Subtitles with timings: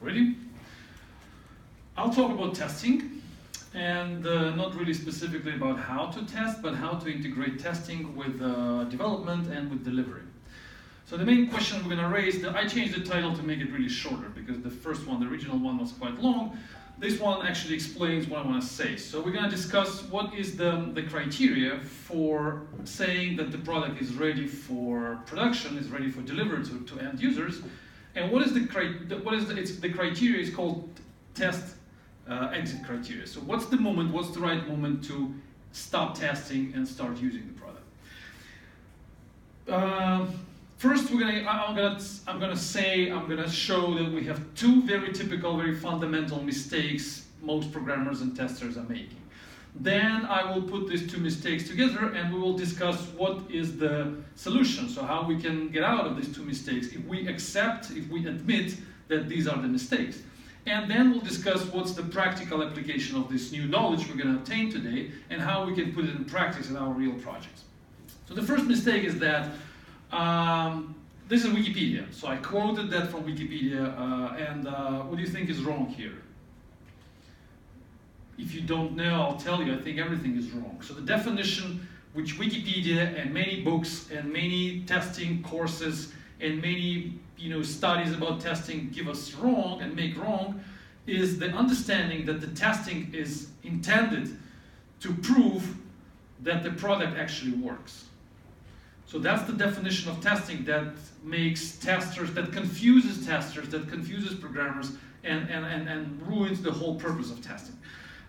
[0.00, 0.34] Ready?
[1.94, 3.20] I'll talk about testing
[3.74, 8.40] and uh, not really specifically about how to test, but how to integrate testing with
[8.40, 10.22] uh, development and with delivery.
[11.04, 13.70] So the main question we're going to raise, I changed the title to make it
[13.70, 16.56] really shorter because the first one, the original one, was quite long.
[16.98, 18.96] This one actually explains what I want to say.
[18.96, 24.00] So we're going to discuss what is the, the criteria for saying that the product
[24.00, 27.60] is ready for production, is ready for delivery to, to end users,
[28.20, 28.60] and what is the,
[29.22, 30.88] what is the, it's, the criteria is called
[31.34, 31.76] test
[32.28, 33.26] uh, exit criteria.
[33.26, 35.34] So what's the moment, what's the right moment to
[35.72, 37.86] stop testing and start using the product?
[39.68, 40.26] Uh,
[40.78, 44.82] first, we're gonna, I'm gonna, I'm gonna say, I'm gonna show that we have two
[44.82, 49.19] very typical, very fundamental mistakes most programmers and testers are making.
[49.74, 54.14] Then I will put these two mistakes together and we will discuss what is the
[54.34, 58.08] solution, so how we can get out of these two mistakes if we accept, if
[58.08, 58.76] we admit
[59.08, 60.22] that these are the mistakes.
[60.66, 64.40] And then we'll discuss what's the practical application of this new knowledge we're going to
[64.40, 67.64] obtain today and how we can put it in practice in our real projects.
[68.28, 69.50] So the first mistake is that
[70.12, 70.94] um,
[71.28, 72.12] this is Wikipedia.
[72.12, 75.86] So I quoted that from Wikipedia, uh, and uh, what do you think is wrong
[75.86, 76.22] here?
[78.40, 80.80] If you don't know, I'll tell you, I think everything is wrong.
[80.82, 87.50] So the definition which Wikipedia and many books and many testing courses and many you
[87.50, 90.62] know, studies about testing give us wrong and make wrong
[91.06, 94.36] is the understanding that the testing is intended
[95.00, 95.76] to prove
[96.42, 98.04] that the product actually works.
[99.06, 104.92] So that's the definition of testing that makes testers, that confuses testers, that confuses programmers,
[105.24, 107.76] and, and, and, and ruins the whole purpose of testing.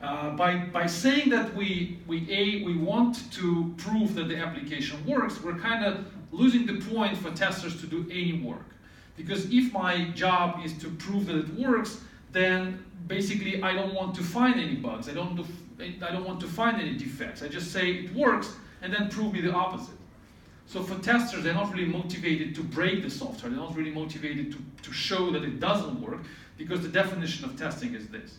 [0.01, 5.03] Uh, by, by saying that we, we, a, we want to prove that the application
[5.05, 8.65] works, we're kind of losing the point for testers to do any work.
[9.15, 14.15] Because if my job is to prove that it works, then basically I don't want
[14.15, 15.07] to find any bugs.
[15.07, 15.45] I don't, do,
[15.79, 17.43] I don't want to find any defects.
[17.43, 19.93] I just say it works and then prove me the opposite.
[20.65, 23.51] So for testers, they're not really motivated to break the software.
[23.51, 26.21] They're not really motivated to, to show that it doesn't work
[26.57, 28.37] because the definition of testing is this.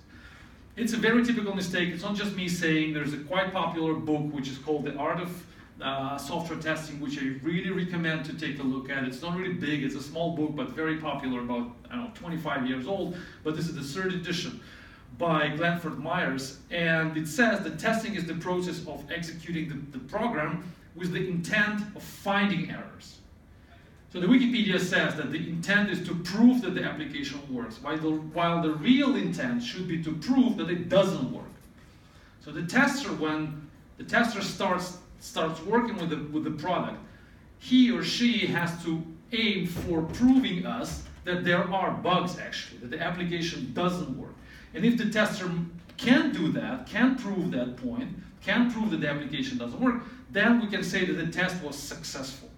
[0.75, 1.91] It's a very typical mistake.
[1.91, 2.95] It's not just me saying.
[2.95, 5.45] There's a quite popular book which is called The Art of
[5.83, 9.05] uh, Software Testing, which I really recommend to take a look at.
[9.05, 9.83] It's not really big.
[9.83, 13.19] It's a small book, but very popular, about, I don't know, 25 years old.
[13.45, 14.63] But this is the third edition
[15.19, 16.61] by Glenford Myers.
[16.71, 20.65] And it says that testing is the process of executing the, the program
[20.97, 23.19] with the intent of finding errors.
[24.13, 27.97] So the Wikipedia says that the intent is to prove that the application works, while
[27.97, 31.47] the, while the real intent should be to prove that it doesn't work.
[32.45, 36.99] So the tester, when the tester starts, starts working with the, with the product,
[37.59, 39.03] he or she has to
[39.33, 44.35] aim for proving us that there are bugs actually, that the application doesn't work.
[44.75, 45.49] And if the tester
[45.97, 48.11] can do that, can prove that point,
[48.43, 51.77] can prove that the application doesn't work, then we can say that the test was
[51.77, 52.51] successful.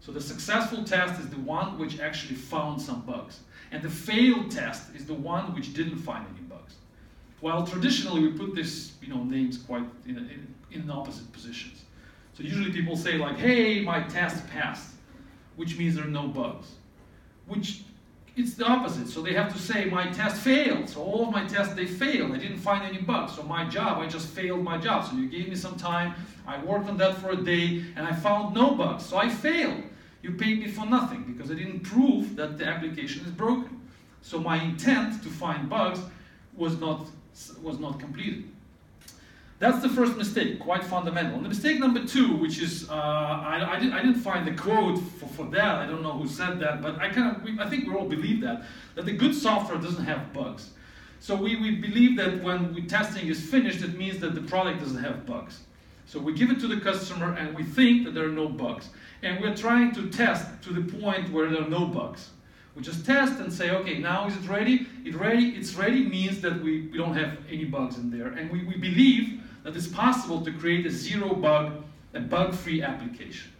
[0.00, 3.40] So the successful test is the one which actually found some bugs.
[3.70, 6.74] And the failed test is the one which didn't find any bugs.
[7.40, 11.82] While traditionally we put these you know, names quite in, in, in opposite positions.
[12.34, 14.94] So usually people say like, hey, my test passed,
[15.56, 16.72] which means there are no bugs.
[17.46, 17.82] Which
[18.36, 19.08] it's the opposite.
[19.08, 20.88] So they have to say my test failed.
[20.88, 22.32] So all of my tests they failed.
[22.32, 23.34] I didn't find any bugs.
[23.34, 25.04] So my job, I just failed my job.
[25.04, 26.14] So you gave me some time.
[26.46, 29.04] I worked on that for a day and I found no bugs.
[29.04, 29.82] So I failed.
[30.22, 33.80] You paid me for nothing because I didn't prove that the application is broken.
[34.22, 36.00] So my intent to find bugs
[36.56, 37.06] was not
[37.62, 38.44] was not completed.
[39.60, 41.36] That's the first mistake, quite fundamental.
[41.36, 44.98] And the mistake number two, which is, uh, I, I, did, didn't find the quote
[44.98, 47.68] for, for that, I don't know who said that, but I kind of, we, I
[47.68, 48.64] think we all believe that,
[48.94, 50.70] that the good software doesn't have bugs.
[51.20, 54.80] So we, we believe that when we, testing is finished, it means that the product
[54.80, 55.60] doesn't have bugs.
[56.06, 58.88] So we give it to the customer and we think that there are no bugs.
[59.22, 62.30] And we're trying to test to the point where there are no bugs.
[62.74, 64.86] We just test and say, okay, now is it ready?
[65.04, 68.28] It ready, it's ready means that we, we don't have any bugs in there.
[68.28, 71.84] And we, we believe that it's possible to create a zero bug,
[72.14, 73.50] a bug-free application.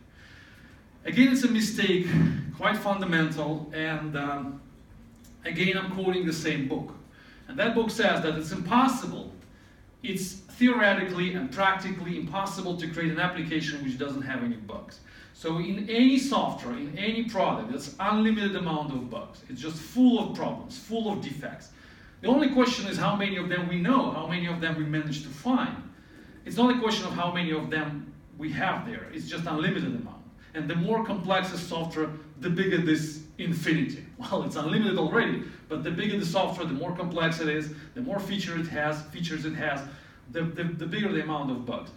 [1.04, 2.06] Again, it's a mistake,
[2.56, 4.60] quite fundamental, and um,
[5.44, 6.94] again, I'm quoting the same book.
[7.48, 9.32] And that book says that it's impossible,
[10.02, 15.00] it's theoretically and practically impossible to create an application which doesn't have any bugs.
[15.40, 19.40] So in any software, in any product, there's unlimited amount of bugs.
[19.48, 21.70] It's just full of problems, full of defects.
[22.20, 24.84] The only question is how many of them we know, how many of them we
[24.84, 25.82] manage to find.
[26.44, 29.06] It's not a question of how many of them we have there.
[29.14, 30.22] It's just unlimited amount.
[30.52, 32.10] And the more complex the software,
[32.40, 34.04] the bigger this infinity.
[34.18, 38.02] Well, it's unlimited already, but the bigger the software, the more complex it is, the
[38.02, 39.80] more features it has, features it has,
[40.32, 41.92] the, the, the bigger the amount of bugs.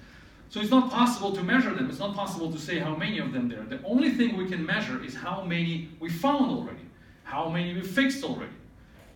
[0.53, 1.89] So it's not possible to measure them.
[1.89, 3.65] It's not possible to say how many of them there are.
[3.65, 6.85] The only thing we can measure is how many we found already,
[7.23, 8.53] how many we fixed already.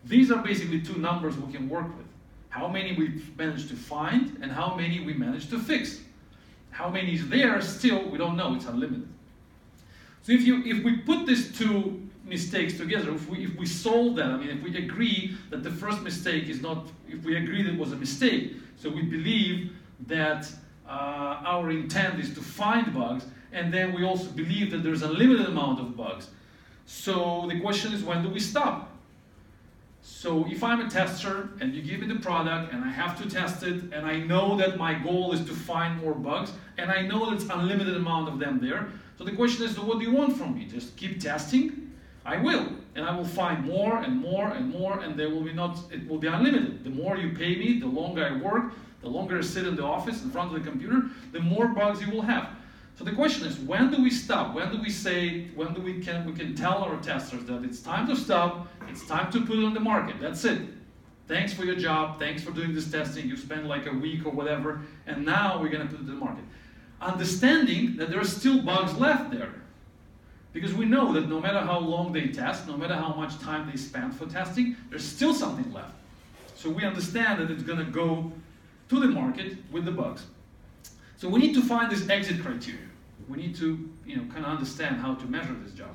[0.04, 2.08] These are basically two numbers we can work with.
[2.50, 6.00] How many we managed to find and how many we managed to fix.
[6.72, 9.08] How many is there still, we don't know, it's unlimited.
[10.24, 14.16] So if, you, if we put these two mistakes together, if we, if we solve
[14.16, 17.62] that, I mean, if we agree that the first mistake is not, if we agree
[17.62, 19.70] that it was a mistake, so we believe
[20.08, 20.52] that
[20.88, 25.10] uh, our intent is to find bugs, and then we also believe that there's a
[25.10, 26.30] limited amount of bugs.
[26.86, 28.92] So the question is, when do we stop?
[30.02, 33.30] So if I'm a tester and you give me the product and I have to
[33.30, 37.02] test it and I know that my goal is to find more bugs and I
[37.02, 38.88] know it's unlimited amount of them there.
[39.18, 40.66] So the question is, what do you want from me?
[40.66, 41.92] Just keep testing?
[42.26, 42.68] I will.
[42.96, 46.08] And I will find more and more and more and there will be not, it
[46.08, 46.86] will be unlimited.
[46.86, 48.72] The more you pay me, the longer I work,
[49.02, 52.02] the longer you sit in the office in front of the computer, the more bugs
[52.02, 52.50] you will have.
[52.98, 54.56] So the question is, when do we stop?
[54.56, 57.80] When do we say, when do we can we can tell our testers that it's
[57.80, 60.20] time to stop, it's time to put it on the market.
[60.20, 60.62] That's it.
[61.28, 63.28] Thanks for your job, thanks for doing this testing.
[63.28, 66.14] You spent like a week or whatever, and now we're gonna put it in the
[66.14, 66.44] market.
[67.02, 69.54] Understanding that there are still bugs left there.
[70.54, 73.70] Because we know that no matter how long they test, no matter how much time
[73.70, 75.94] they spend for testing, there's still something left.
[76.56, 78.32] So we understand that it's gonna go
[78.90, 80.26] to the market with the bugs.
[81.18, 82.88] So we need to find this exit criteria.
[83.28, 85.90] We need to, you know, kind of understand how to measure this job.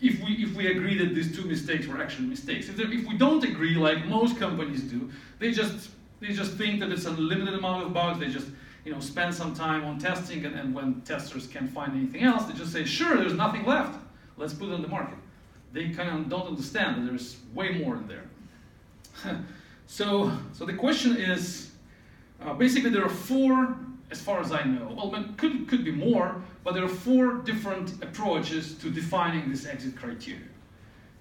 [0.00, 2.68] If we, if we agree that these two mistakes were actually mistakes.
[2.68, 5.90] If, if we don't agree, like most companies do, they just,
[6.20, 8.46] they just think that it's a limited amount of bugs, they just
[8.84, 12.44] you know, spend some time on testing, and, and when testers can't find anything else,
[12.44, 13.98] they just say, sure, there's nothing left.
[14.36, 15.18] Let's put it on the market.
[15.72, 18.24] They kind of don't understand that there's way more in there.
[19.86, 21.67] so, so the question is,
[22.42, 23.76] uh, basically there are four
[24.10, 24.94] as far as I know.
[24.96, 29.96] Well, could, could be more, but there are four different approaches to defining this exit
[29.96, 30.40] criteria,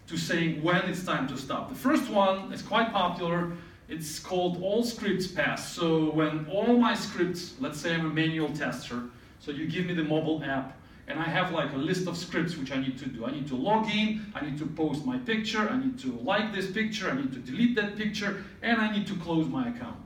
[0.08, 1.70] to saying when it's time to stop.
[1.70, 3.52] The first one is quite popular.
[3.90, 5.74] It's called all scripts pass.
[5.74, 9.04] So when all my scripts, let's say I'm a manual tester,
[9.40, 10.78] so you give me the mobile app,
[11.08, 13.26] and I have like a list of scripts which I need to do.
[13.26, 16.54] I need to log in, I need to post my picture, I need to like
[16.54, 19.98] this picture, I need to delete that picture, and I need to close my account.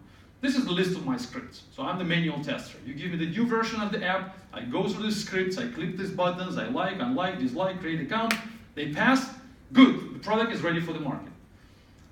[0.41, 1.63] This is the list of my scripts.
[1.75, 2.77] So I'm the manual tester.
[2.83, 5.67] You give me the new version of the app, I go through the scripts, I
[5.67, 8.33] click these buttons, I like, unlike, dislike, create account,
[8.73, 9.29] they pass,
[9.71, 11.31] good, the product is ready for the market.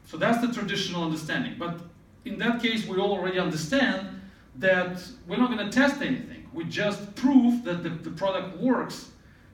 [0.06, 1.56] So that's the traditional understanding.
[1.58, 1.80] But
[2.26, 4.22] in that case, we already understand
[4.58, 6.48] that we're not going to test anything.
[6.54, 9.10] We just prove that the, the product works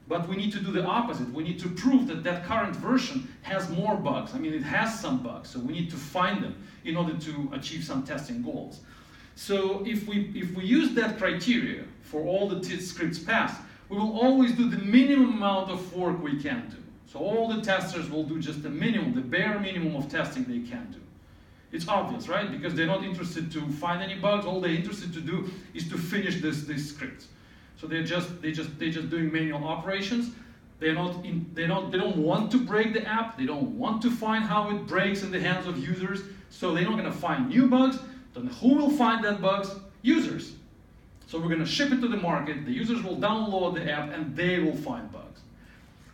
[0.08, 1.32] but we need to do the opposite.
[1.34, 4.36] We need to prove that that current version has more bugs.
[4.36, 6.56] I mean, it has some bugs, so we need to find them
[6.86, 8.82] in order to achieve some testing goals.
[9.36, 14.18] So if we, if we use that criteria for all the scripts passed, we will
[14.20, 16.78] always do the minimum amount of work we can do.
[17.12, 20.68] So all the testers will do just the minimum, the bare minimum of testing they
[20.68, 21.00] can do.
[21.72, 22.50] It's obvious, right?
[22.50, 24.46] Because they're not interested to find any bugs.
[24.46, 27.26] All they're interested to do is to finish this, this script.
[27.78, 30.34] So they're just they just they're just doing manual operations.
[30.80, 33.38] They're not in, they don't they don't want to break the app.
[33.38, 36.22] They don't want to find how it breaks in the hands of users.
[36.50, 38.00] So they're not going to find new bugs.
[38.34, 39.70] Then who will find that bugs?
[40.02, 40.54] Users.
[41.28, 42.66] So we're going to ship it to the market.
[42.66, 45.42] The users will download the app and they will find bugs.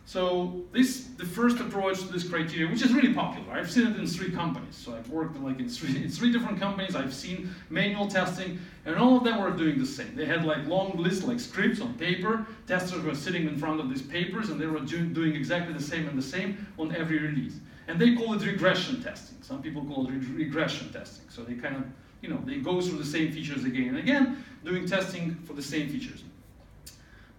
[0.04, 3.52] So this, the first approach to this criteria, which is really popular.
[3.52, 4.74] I've seen it in three companies.
[4.74, 6.96] So I've worked like in three, in three different companies.
[6.96, 10.14] I've seen manual testing, and all of them were doing the same.
[10.16, 12.46] They had like long lists, like scripts on paper.
[12.66, 16.08] Testers were sitting in front of these papers, and they were doing exactly the same
[16.08, 17.60] and the same on every release.
[17.88, 19.38] And they call it regression testing.
[19.42, 21.28] Some people call it re regression testing.
[21.28, 21.84] So they kind of,
[22.20, 25.62] you know, they go through the same features again and again, doing testing for the
[25.62, 26.22] same features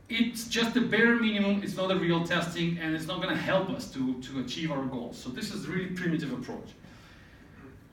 [0.10, 3.42] it's just the bare minimum, it's not a real testing, and it's not going to
[3.42, 5.18] help us to, to achieve our goals.
[5.18, 6.70] So this is a really primitive approach.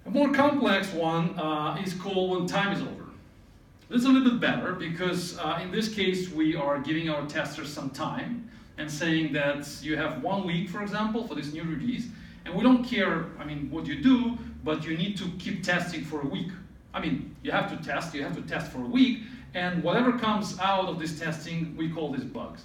[0.07, 3.07] A more complex one uh, is called when time is over.
[3.89, 7.27] This is a little bit better because uh, in this case we are giving our
[7.27, 11.65] testers some time and saying that you have one week, for example, for this new
[11.65, 12.07] release,
[12.51, 16.05] and we don't care, I mean, what you do, but you need to keep testing
[16.05, 16.51] for a week.
[16.93, 19.21] I mean, you have to test, you have to test for a week,
[19.55, 22.65] and whatever comes out of this testing, we call these bugs.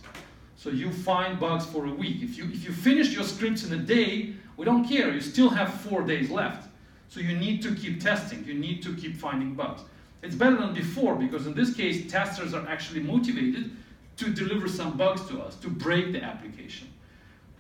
[0.56, 2.24] So you find bugs for a week.
[2.24, 5.14] If you, if you finish your scripts in a day, we don't care.
[5.14, 6.68] You still have four days left.
[7.08, 8.44] So you need to keep testing.
[8.44, 9.84] You need to keep finding bugs.
[10.24, 13.70] It's better than before because in this case, testers are actually motivated
[14.18, 16.88] to deliver some bugs to us, to break the application.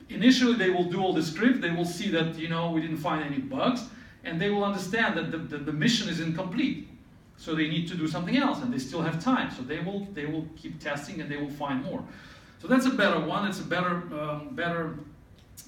[0.09, 1.61] Initially, they will do all the script.
[1.61, 3.83] They will see that you know we didn't find any bugs,
[4.23, 6.87] and they will understand that the, the, the mission is incomplete.
[7.37, 9.51] So they need to do something else, and they still have time.
[9.51, 12.03] So they will they will keep testing, and they will find more.
[12.61, 13.47] So that's a better one.
[13.47, 14.95] It's a better um, better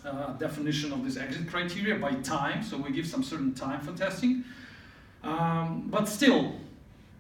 [0.06, 2.63] uh, definition of this exit criteria by time.
[2.63, 4.44] So we give some certain time for testing.
[5.24, 6.53] Um, but still,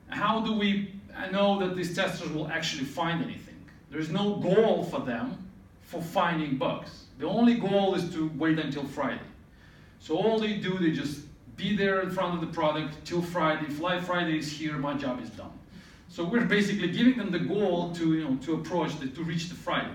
[0.09, 0.93] how do we
[1.31, 3.55] know that these testers will actually find anything?
[3.89, 5.49] There's no goal for them
[5.81, 7.06] for finding bugs.
[7.17, 9.21] The only goal is to wait until Friday.
[9.99, 11.21] So all they do, they just
[11.55, 13.65] be there in front of the product till Friday.
[13.65, 15.51] Fly Friday is here, my job is done.
[16.09, 19.49] So we're basically giving them the goal to, you know, to approach, the, to reach
[19.49, 19.91] the Friday.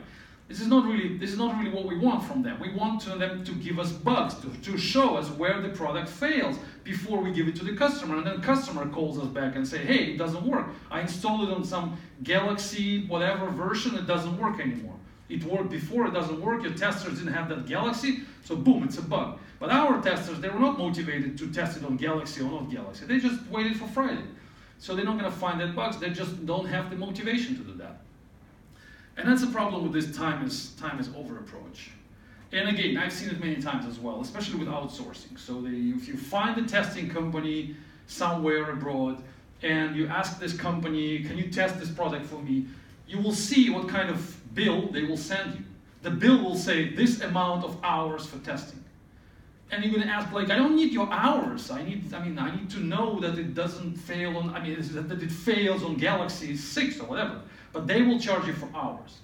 [0.49, 2.61] This is not really this is not really what we want from them.
[2.61, 6.11] We want to, them to give us bugs, to, to show us where the product
[6.11, 8.19] fails before we give it to the customer.
[8.19, 10.67] And then the customer calls us back and say, hey, it doesn't work.
[10.91, 14.97] I installed it on some Galaxy whatever version, it doesn't work anymore.
[15.29, 18.99] It worked before, it doesn't work, your testers didn't have that Galaxy, so boom, it's
[18.99, 19.38] a bug.
[19.59, 23.07] But our testers, they were not motivated to test it on Galaxy or not Galaxy.
[23.07, 24.25] They just waited for Friday.
[24.79, 27.62] So they're not going to find that bugs, they just don't have the motivation to
[27.62, 28.00] do that.
[29.17, 31.91] And that's a problem with this time is, time is over approach.
[32.52, 35.38] And again, I've seen it many times as well, especially with outsourcing.
[35.38, 37.76] So they, if you find a testing company
[38.07, 39.23] somewhere abroad
[39.62, 42.67] and you ask this company, can you test this product for me?
[43.07, 45.64] You will see what kind of bill they will send you.
[46.02, 48.82] The bill will say this amount of hours for testing.
[49.71, 51.71] And you're going to ask, like, I don't need your hours.
[51.71, 54.76] I need, I mean, I need to know that it doesn't fail on, I mean,
[54.78, 57.40] that it fails on Galaxy 6 or whatever
[57.73, 59.18] but they will charge you for hours.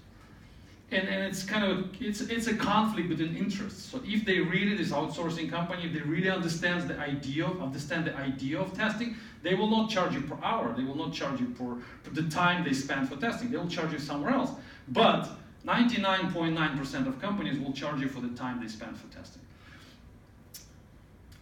[0.90, 3.84] And, and it's kind of it's it's a conflict between interests.
[3.84, 8.06] So if they really this outsourcing company, if they really understands the idea of understand
[8.06, 10.72] the idea of testing, they will not charge you per hour.
[10.74, 13.50] They will not charge you for, for the time they spend for testing.
[13.50, 14.52] They will charge you somewhere else.
[14.90, 15.28] But
[15.66, 19.42] 99.9% of companies will charge you for the time they spend for testing,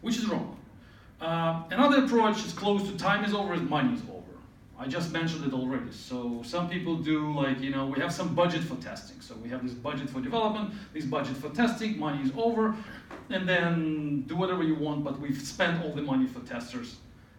[0.01, 0.59] which is wrong.
[1.21, 4.23] Uh, another approach is close to time is over, money is over.
[4.79, 5.91] I just mentioned it already.
[5.91, 9.21] So some people do like, you know, we have some budget for testing.
[9.23, 12.75] So we have this budget for development, this budget for testing, money is over,
[13.31, 16.97] and then do whatever you want, but we've spent all the money for testers.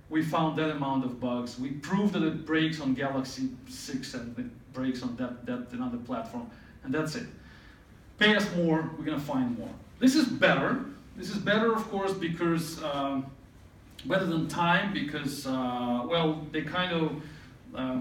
[0.09, 1.59] We found that amount of bugs.
[1.59, 5.97] We proved that it breaks on Galaxy 6 and it breaks on that, that another
[5.97, 6.49] platform,
[6.83, 7.27] and that's it.
[8.17, 9.69] Pay us more, we're gonna find more.
[9.99, 10.85] This is better.
[11.15, 13.25] This is better, of course, because um,
[14.05, 17.23] better than time because, uh, well, they kind of,
[17.75, 17.99] uh,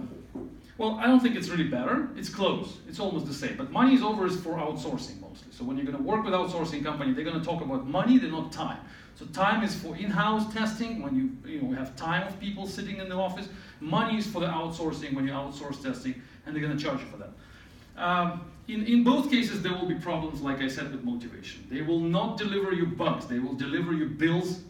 [0.78, 2.10] well, I don't think it's really better.
[2.16, 2.76] It's close.
[2.88, 3.56] It's almost the same.
[3.56, 5.50] But money is over is for outsourcing mostly.
[5.50, 8.18] So when you're going to work with outsourcing company, they're going to talk about money,
[8.18, 8.78] they're not time.
[9.18, 12.98] So time is for in-house testing when you you know have time of people sitting
[12.98, 13.48] in the office.
[13.80, 17.06] Money is for the outsourcing when you outsource testing, and they're going to charge you
[17.06, 17.30] for that.
[17.96, 21.66] Um, in, in both cases, there will be problems, like I said, with motivation.
[21.70, 23.26] They will not deliver you bugs.
[23.26, 24.60] They will deliver you bills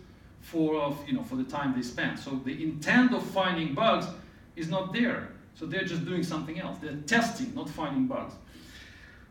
[0.43, 2.19] for, of, you know, for the time they spend.
[2.19, 4.07] So the intent of finding bugs
[4.55, 5.31] is not there.
[5.55, 6.79] So they're just doing something else.
[6.79, 8.35] They're testing, not finding bugs.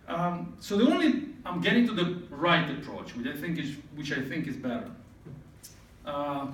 [0.07, 4.12] Um, so the only, I'm getting to the right approach, which I think is, which
[4.12, 4.89] I think is better.
[6.05, 6.47] Uh,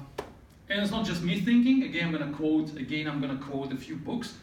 [0.69, 1.83] and it's not just me thinking.
[1.83, 2.75] Again, I'm going to quote.
[2.77, 4.35] Again, I'm going to quote a few books.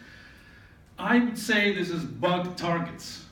[0.98, 3.24] I would say this is bug targets.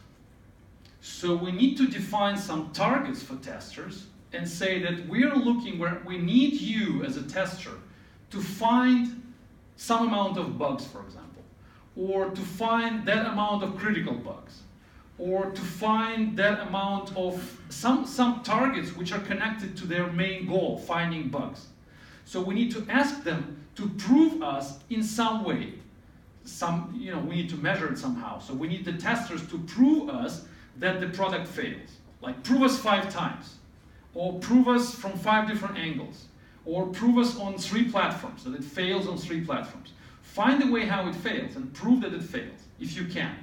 [1.00, 5.78] So we need to define some targets for testers and say that we are looking
[5.78, 7.70] where we need you as a tester
[8.30, 9.22] to find
[9.76, 11.42] some amount of bugs, for example,
[11.96, 14.62] or to find that amount of critical bugs,
[15.18, 20.46] or to find that amount of some, some targets which are connected to their main
[20.46, 21.66] goal, finding bugs.
[22.24, 25.74] So we need to ask them to prove us in some way.
[26.44, 28.38] Some, you know, we need to measure it somehow.
[28.38, 30.46] So we need the testers to prove us
[30.78, 31.90] that the product fails.
[32.20, 33.56] Like prove us five times
[34.16, 36.24] or prove us from five different angles,
[36.64, 39.92] or prove us on three platforms, that it fails on three platforms.
[40.22, 43.36] Find a way how it fails and prove that it fails, if you can.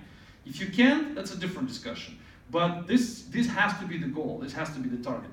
[0.46, 2.18] If you can't, that's a different discussion.
[2.52, 5.32] But this, this has to be the goal, this has to be the target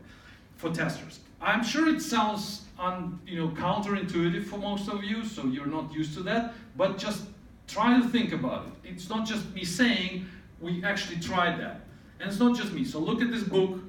[0.57, 1.21] for testers.
[1.41, 5.93] I'm sure it sounds un, you know, counterintuitive for most of you, so you're not
[5.93, 7.25] used to that, but just
[7.67, 8.91] try to think about it.
[8.91, 10.27] It's not just me saying,
[10.61, 11.81] we actually tried that.
[12.21, 12.85] And it's not just me.
[12.85, 13.81] So look at this book,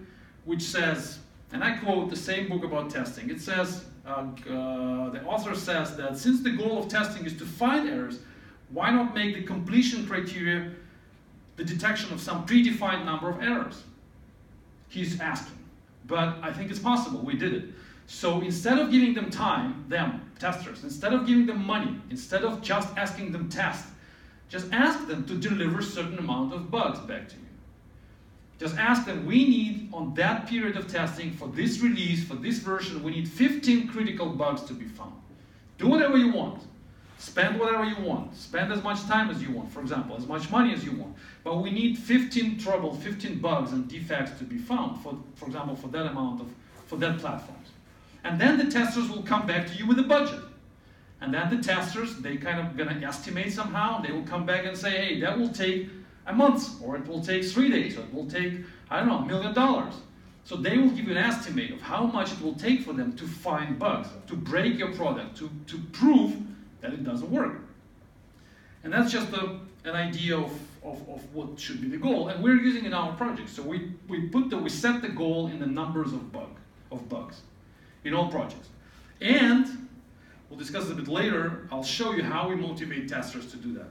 [0.45, 1.19] which says
[1.53, 3.29] and I quote the same book about testing.
[3.29, 7.45] It says, uh, uh, the author says that since the goal of testing is to
[7.45, 8.19] find errors,
[8.69, 10.71] why not make the completion criteria
[11.55, 13.83] the detection of some predefined number of errors?
[14.89, 15.57] He's asking.
[16.05, 17.19] But I think it's possible.
[17.19, 17.65] We did it.
[18.07, 22.61] So instead of giving them time, them, testers, instead of giving them money, instead of
[22.61, 23.85] just asking them test,
[24.49, 27.41] just ask them to deliver a certain amount of bugs back to you.
[28.59, 32.59] Just ask them, we need on that period of testing for this release, for this
[32.59, 35.13] version, we need 15 critical bugs to be found.
[35.77, 36.61] Do whatever you want.
[37.21, 38.35] Spend whatever you want.
[38.35, 41.15] Spend as much time as you want, for example, as much money as you want.
[41.43, 45.75] But we need 15 trouble, 15 bugs and defects to be found, for, for example,
[45.75, 46.47] for that amount of,
[46.87, 47.69] for that platforms.
[48.23, 50.39] And then the testers will come back to you with a budget.
[51.21, 54.75] And then the testers, they kind of gonna estimate somehow, they will come back and
[54.75, 55.89] say, hey, that will take
[56.25, 58.53] a month, or it will take three days, or it will take,
[58.89, 59.93] I don't know, a million dollars.
[60.43, 63.15] So they will give you an estimate of how much it will take for them
[63.17, 66.35] to find bugs, to break your product, to, to prove
[66.81, 67.61] that it doesn't work.
[68.83, 70.51] And that's just a, an idea of,
[70.83, 72.29] of, of what should be the goal.
[72.29, 73.49] And we're using it in our project.
[73.49, 76.57] So we, we put the, we set the goal in the numbers of bug,
[76.91, 77.41] of bugs
[78.03, 78.69] in all projects.
[79.21, 79.87] And
[80.49, 81.67] we'll discuss it a bit later.
[81.71, 83.89] I'll show you how we motivate testers to do that.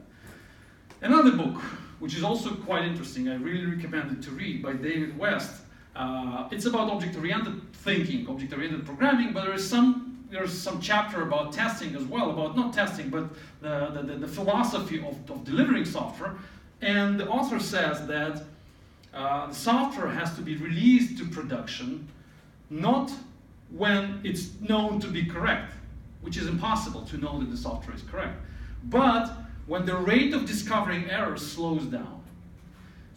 [1.02, 1.62] Another book,
[2.00, 5.62] which is also quite interesting, I really recommend it to read by David West.
[5.94, 11.52] Uh, it's about object-oriented thinking, object-oriented programming, but there is some there's some chapter about
[11.52, 13.28] testing as well, about not testing, but
[13.60, 16.34] the, the, the philosophy of, of delivering software.
[16.80, 18.42] And the author says that
[19.12, 22.08] uh, software has to be released to production,
[22.70, 23.10] not
[23.70, 25.72] when it's known to be correct,
[26.22, 28.38] which is impossible to know that the software is correct,
[28.84, 32.20] but when the rate of discovering errors slows down.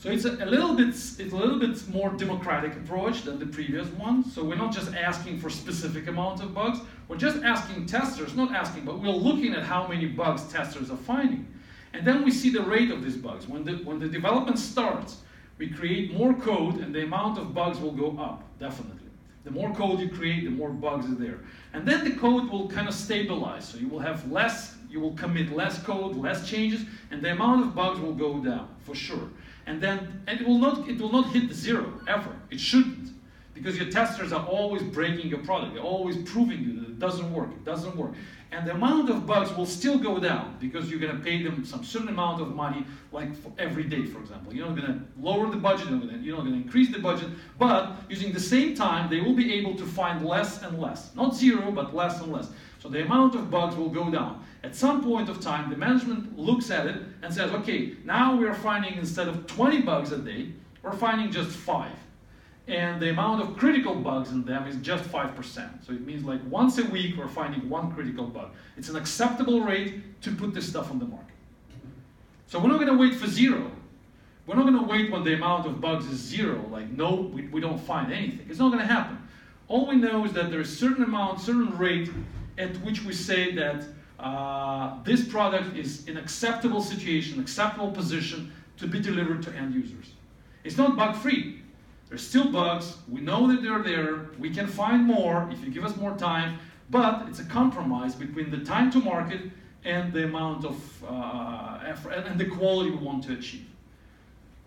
[0.03, 3.45] So it's a, a, little bit it's a little bit more democratic approach than the
[3.45, 4.25] previous one.
[4.25, 6.79] So we're not just asking for specific amount of bugs.
[7.13, 10.97] We're just asking testers, not asking, but we're looking at how many bugs testers are
[10.97, 11.45] finding.
[11.93, 13.47] And then we see the rate of these bugs.
[13.47, 15.17] When the, when the development starts,
[15.59, 19.11] we create more code and the amount of bugs will go up, definitely.
[19.43, 21.41] The more code you create, the more bugs are there.
[21.73, 23.69] And then the code will kind of stabilize.
[23.69, 27.61] So you will have less, you will commit less code, less changes, and the amount
[27.61, 29.29] of bugs will go down, for sure.
[29.67, 32.35] And then and it will not it will not hit zero ever.
[32.49, 33.09] It shouldn't.
[33.53, 35.75] Because your testers are always breaking your product.
[35.75, 37.49] They're always proving you that it doesn't work.
[37.51, 38.13] It doesn't work.
[38.53, 41.65] And the amount of bugs will still go down because you're going to pay them
[41.65, 44.53] some certain amount of money, like for every day, for example.
[44.53, 47.93] You're not going to lower the budget, you're not going to increase the budget, but
[48.09, 51.15] using the same time, they will be able to find less and less.
[51.15, 52.49] Not zero, but less and less.
[52.77, 54.45] So the amount of bugs will go down.
[54.63, 58.45] At some point of time, the management looks at it and says, okay, now we
[58.45, 60.49] are finding instead of 20 bugs a day,
[60.83, 61.91] we're finding just five.
[62.67, 65.85] And the amount of critical bugs in them is just 5%.
[65.85, 68.51] So it means like once a week we're finding one critical bug.
[68.77, 71.27] It's an acceptable rate to put this stuff on the market.
[72.47, 73.69] So we're not going to wait for zero.
[74.45, 77.47] We're not going to wait when the amount of bugs is zero, like no, we,
[77.47, 78.45] we don't find anything.
[78.49, 79.17] It's not going to happen.
[79.67, 82.11] All we know is that there's a certain amount, certain rate
[82.57, 83.85] at which we say that
[84.19, 90.11] uh, this product is in acceptable situation, acceptable position to be delivered to end users.
[90.63, 91.62] It's not bug free.
[92.13, 92.97] There's still bugs.
[93.09, 94.27] We know that they're there.
[94.37, 96.59] We can find more if you give us more time.
[96.91, 99.41] But it's a compromise between the time to market
[99.83, 103.65] and the amount of uh, effort and the quality we want to achieve.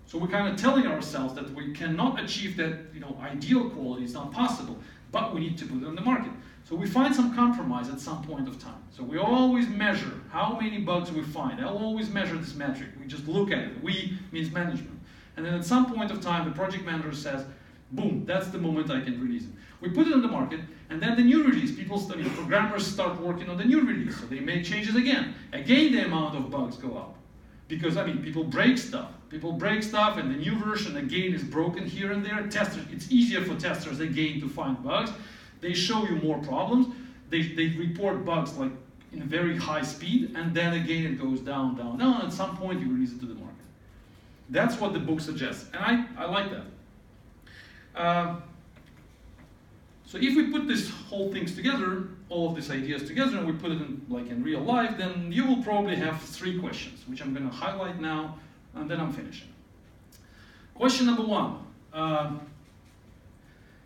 [0.07, 4.03] So we're kind of telling ourselves that we cannot achieve that you know ideal quality.
[4.03, 4.77] It's not possible,
[5.13, 6.33] but we need to put it on the market.
[6.69, 8.83] So we find some compromise at some point of time.
[8.91, 11.61] So we always measure how many bugs we find.
[11.61, 12.89] I'll always measure this metric.
[13.01, 13.85] We just look at it.
[13.85, 14.97] We means management.
[15.37, 17.45] And then at some point of time, the project manager says,
[17.93, 19.51] boom, that's the moment I can release it.
[19.81, 23.21] We put it on the market, and then the new release, people, study, programmers start
[23.21, 24.19] working on the new release.
[24.19, 25.35] So they make changes again.
[25.53, 27.15] Again, the amount of bugs go up.
[27.69, 29.11] Because, I mean, people break stuff.
[29.29, 32.47] People break stuff, and the new version, again, is broken here and there.
[32.47, 35.11] Testers, it's easier for testers, again, to find bugs.
[35.61, 36.95] They show you more problems.
[37.29, 38.71] They, they report bugs like
[39.13, 42.23] in very high speed, and then again it goes down, down, down.
[42.23, 43.56] At some point, you release it to the market.
[44.51, 48.01] That's what the book suggests, and I, I like that.
[48.01, 48.37] Uh,
[50.05, 53.53] so if we put this whole things together, all of these ideas together, and we
[53.53, 57.21] put it in like in real life, then you will probably have three questions, which
[57.21, 58.39] I'm going to highlight now,
[58.75, 59.49] and then I'm finishing.
[60.75, 61.59] Question number one.
[61.93, 62.33] Uh,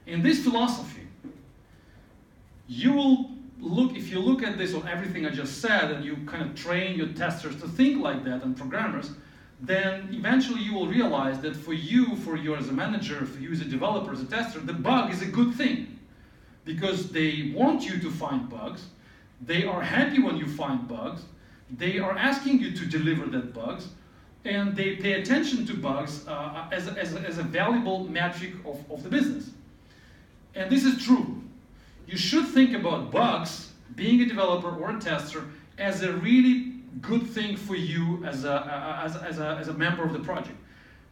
[0.07, 1.07] in this philosophy,
[2.67, 6.17] you will look, if you look at this on everything I just said and you
[6.27, 9.13] kind of train your testers to think like that and programmers,
[9.61, 13.53] then eventually you will realize that for you, for you as a manager, for you
[13.53, 15.99] as a developer, as a tester, the bug is a good thing.
[16.65, 18.87] Because they want you to find bugs,
[19.41, 21.23] they are happy when you find bugs,
[21.77, 23.89] they are asking you to deliver that bugs,
[24.45, 28.55] and they pay attention to bugs uh, as, a, as, a, as a valuable metric
[28.65, 29.51] of, of the business.
[30.55, 31.41] And this is true
[32.11, 35.45] you should think about bugs, being a developer or a tester,
[35.79, 40.03] as a really good thing for you as a, as, as, a, as a member
[40.03, 40.57] of the project.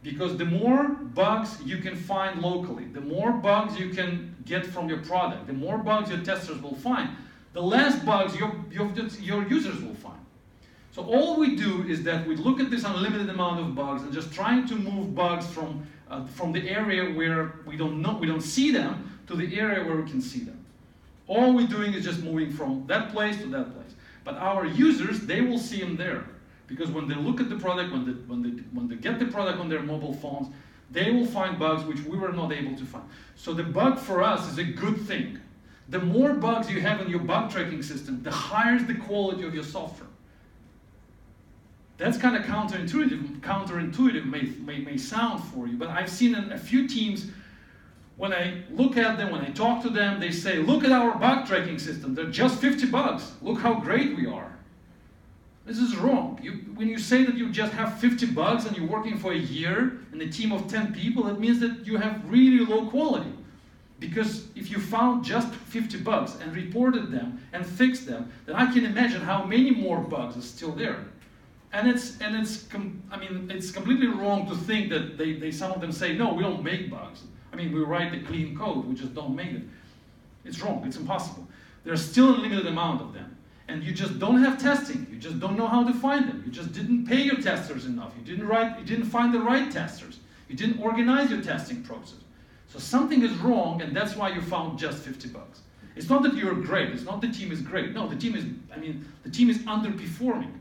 [0.01, 4.87] Because the more bugs you can find locally, the more bugs you can get from
[4.87, 7.09] your product, the more bugs your testers will find,
[7.53, 8.89] the less bugs your, your,
[9.19, 10.19] your users will find.
[10.91, 14.13] So all we do is that we look at this unlimited amount of bugs and
[14.13, 18.27] just trying to move bugs from, uh, from the area where we don't know, we
[18.27, 20.63] don't see them to the area where we can see them.
[21.27, 23.78] All we're doing is just moving from that place to that place.
[24.29, 26.23] But our users, they will see them there.
[26.67, 29.25] Because when they look at the product, when they, when, they, when they get the
[29.25, 30.53] product on their mobile phones,
[30.91, 33.05] they will find bugs which we were not able to find.
[33.35, 35.39] So the bug for us is a good thing.
[35.87, 39.41] The more bugs you have in your bug tracking system, the higher is the quality
[39.45, 40.09] of your software.
[41.97, 46.57] That's kind of counterintuitive, counterintuitive may, may, may sound for you, but I've seen a
[46.57, 47.31] few teams,
[48.19, 51.17] when I look at them, when I talk to them, they say, look at our
[51.17, 53.31] bug tracking system, they're just 50 bugs.
[53.41, 54.57] Look how great we are.
[55.65, 56.37] This is wrong.
[56.43, 59.37] You, when you say that you just have 50 bugs and you're working for a
[59.37, 63.31] year in a team of 10 people, that means that you have really low quality.
[64.01, 68.69] Because if you found just 50 bugs and reported them and fixed them, then I
[68.69, 71.05] can imagine how many more bugs are still there.
[71.71, 72.67] And it's, and it's
[73.11, 76.33] I mean, it's completely wrong to think that they, they, some of them say, no,
[76.33, 77.21] we don't make bugs.
[77.51, 79.63] I mean, we write the clean code, we just don't make it.
[80.45, 81.47] It's wrong, it's impossible.
[81.83, 83.37] There's still a limited amount of them
[83.69, 85.05] and you just don't have testing.
[85.11, 86.41] You just don't know how to find them.
[86.45, 88.13] You just didn't pay your testers enough.
[88.17, 90.19] You didn't write, you didn't find the right testers.
[90.47, 92.19] You didn't organize your testing process.
[92.67, 95.61] So something is wrong, and that's why you found just 50 bugs.
[95.95, 96.89] It's not that you're great.
[96.89, 97.93] It's not the team is great.
[97.93, 100.51] No, the team is, I mean, the team is underperforming.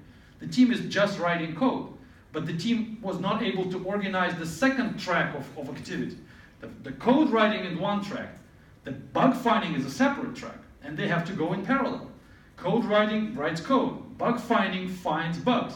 [0.40, 1.88] The team is just writing code.
[2.33, 6.18] But the team was not able to organize the second track of, of activity.
[6.61, 8.38] The, the code writing is one track.
[8.85, 10.59] The bug finding is a separate track.
[10.83, 12.11] And they have to go in parallel.
[12.57, 14.18] Code writing writes code.
[14.18, 15.75] Bug finding finds bugs.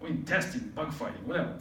[0.00, 1.54] I mean, testing, bug finding, whatever.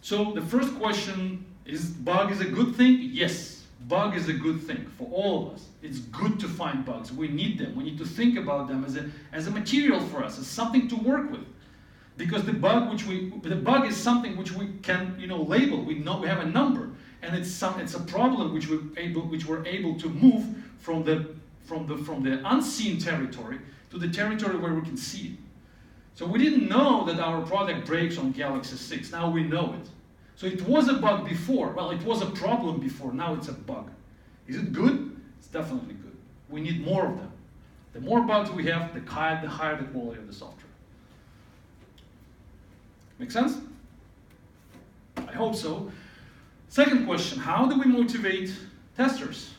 [0.00, 3.10] So the first question is bug is a good thing?
[3.12, 5.66] Yes, bug is a good thing for all of us.
[5.82, 7.12] It's good to find bugs.
[7.12, 7.76] We need them.
[7.76, 10.88] We need to think about them as a, as a material for us, as something
[10.88, 11.44] to work with.
[12.18, 15.82] Because the bug which we the bug is something which we can you know label.
[15.82, 16.90] We know we have a number,
[17.22, 20.44] and it's some it's a problem which we're able which we're able to move
[20.80, 21.28] from the
[21.64, 25.38] from the, from the unseen territory to the territory where we can see it.
[26.14, 29.12] So we didn't know that our product breaks on Galaxy 6.
[29.12, 29.88] Now we know it.
[30.34, 31.68] So it was a bug before.
[31.72, 33.12] Well, it was a problem before.
[33.12, 33.90] Now it's a bug.
[34.48, 35.16] Is it good?
[35.38, 36.16] It's definitely good.
[36.48, 37.30] We need more of them.
[37.92, 40.57] The more bugs we have, the, higher the quality of the software.
[43.18, 43.58] Make sense?
[45.16, 45.90] I hope so.
[46.68, 48.52] Second question, how do we motivate
[48.96, 49.50] testers?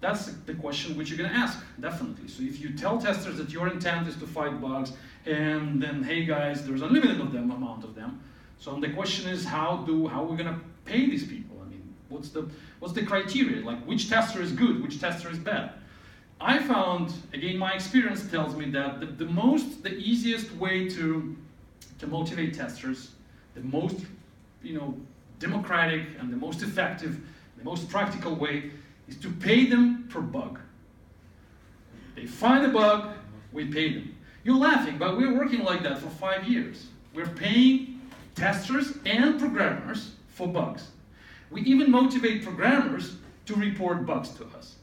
[0.00, 2.28] That's the question which you're going to ask, definitely.
[2.28, 4.92] So if you tell testers that your intent is to fight bugs,
[5.24, 8.20] and then, hey guys, there's unlimited of them, amount of them.
[8.58, 11.56] So the question is, how do how are we going to pay these people?
[11.64, 13.64] I mean, what's the what's the criteria?
[13.64, 15.72] Like, which tester is good, which tester is bad?
[16.40, 21.34] I found, again, my experience tells me that the, the most, the easiest way to
[21.98, 23.12] to motivate testers,
[23.54, 24.04] the most,
[24.62, 24.94] you know,
[25.38, 27.20] democratic and the most effective,
[27.56, 28.70] the most practical way
[29.08, 30.60] is to pay them per bug.
[32.14, 33.10] They find a bug,
[33.52, 34.16] we pay them.
[34.44, 36.86] You're laughing, but we're working like that for five years.
[37.14, 38.00] We're paying
[38.34, 40.88] testers and programmers for bugs.
[41.50, 44.75] We even motivate programmers to report bugs to us.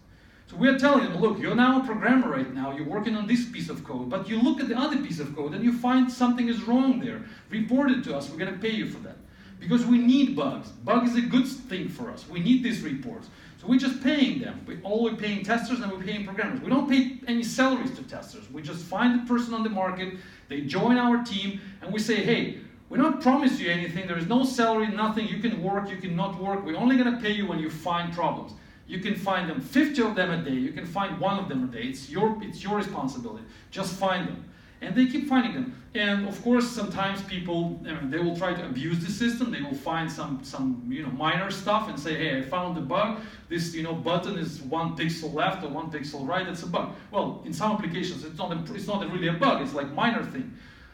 [0.48, 3.50] So we're telling them, look, you're now a programmer right now, you're working on this
[3.50, 6.12] piece of code, but you look at the other piece of code and you find
[6.12, 7.24] something is wrong there.
[7.50, 9.18] Report it to us, we're going to pay you for that.
[9.60, 10.70] Because we need bugs.
[10.70, 12.28] Bug is a good thing for us.
[12.28, 13.30] We need these reports.
[13.62, 14.60] So we're just paying them.
[14.68, 16.60] We, we're paying testers and we're paying programmers.
[16.60, 18.52] We don't pay any salaries to testers.
[18.52, 20.16] We just find the person on the market,
[20.50, 22.58] they join our team, and we say, hey,
[22.90, 24.06] we're not promising you anything.
[24.06, 25.30] There is no salary, nothing.
[25.30, 26.66] You can work, you can not work.
[26.66, 28.52] We're only going to pay you when you find problems.
[28.88, 30.56] You can find them 50 of them a day.
[30.56, 31.84] You can find one of them a day.
[31.84, 33.44] It's your, it's your responsibility.
[33.72, 34.46] Just find them.
[34.82, 35.82] And they keep finding them.
[35.96, 39.52] And of course, sometimes people, I mean, they will try to abuse the system.
[39.52, 42.82] They will find some, some you know, minor stuff and say, hey, I found a
[42.82, 43.22] bug.
[43.48, 46.46] This you know, button is one pixel left or one pixel right.
[46.48, 46.94] It's a bug.
[47.12, 49.62] Well, in some applications, it's not, a, it's not really a bug.
[49.62, 50.52] It's like minor thing.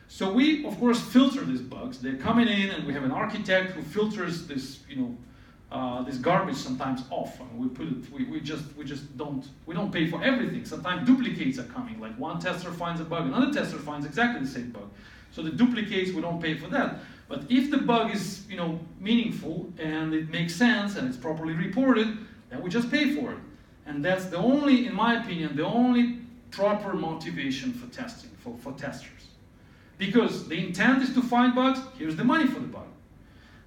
[0.08, 2.00] So we, of course, filter these bugs.
[2.00, 5.18] They're coming in, and we have an architect who filters this, you know,
[5.72, 7.40] uh, this garbage sometimes off.
[7.56, 10.66] we put it, we, we just we just don't we don't pay for everything.
[10.66, 12.00] Sometimes duplicates are coming.
[12.00, 14.90] Like one tester finds a bug, another tester finds exactly the same bug.
[15.32, 17.00] So the duplicates we don't pay for that.
[17.28, 21.54] But if the bug is you know meaningful and it makes sense and it's properly
[21.54, 22.18] reported,
[22.50, 23.40] then we just pay for it.
[23.86, 26.20] And that's the only, in my opinion, the only
[26.52, 29.28] proper motivation for testing, for, for testers.
[29.98, 32.88] Because the intent is to find bugs, here's the money for the bug.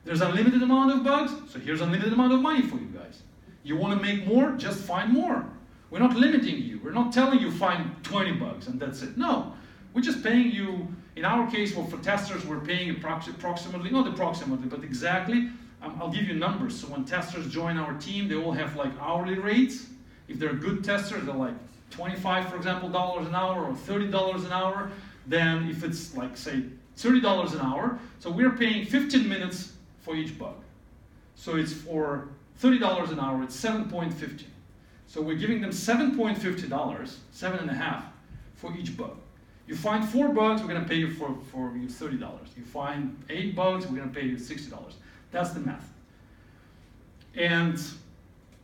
[0.05, 3.23] There's unlimited amount of bugs, so here's unlimited amount of money for you guys.
[3.63, 4.53] You want to make more?
[4.53, 5.47] Just find more.
[5.91, 6.81] We're not limiting you.
[6.83, 9.17] We're not telling you find 20 bugs and that's it.
[9.17, 9.53] No,
[9.95, 10.89] we're just paying you.
[11.15, 15.51] In our case, well, for testers, we're paying approximately, not approximately, but exactly.
[15.83, 16.81] Um, I'll give you numbers.
[16.81, 19.87] So when testers join our team, they all have like hourly rates.
[20.29, 21.55] If they're good testers, they're like
[21.91, 24.91] 25, for example, dollars an hour or $30 an hour.
[25.27, 26.65] Then if it's like, say,
[26.97, 29.72] $30 an hour, so we're paying 15 minutes
[30.03, 30.57] for each bug.
[31.35, 32.29] So it's for
[32.61, 34.45] $30 an hour, it's 7.50.
[35.07, 38.05] So we're giving them $7.50, seven and a half,
[38.57, 39.17] for each bug.
[39.67, 42.21] You find four bugs, we're gonna pay you for, for you $30.
[42.57, 44.95] You find eight bugs, we're gonna pay you $60.
[45.31, 45.89] That's the math.
[47.35, 47.81] And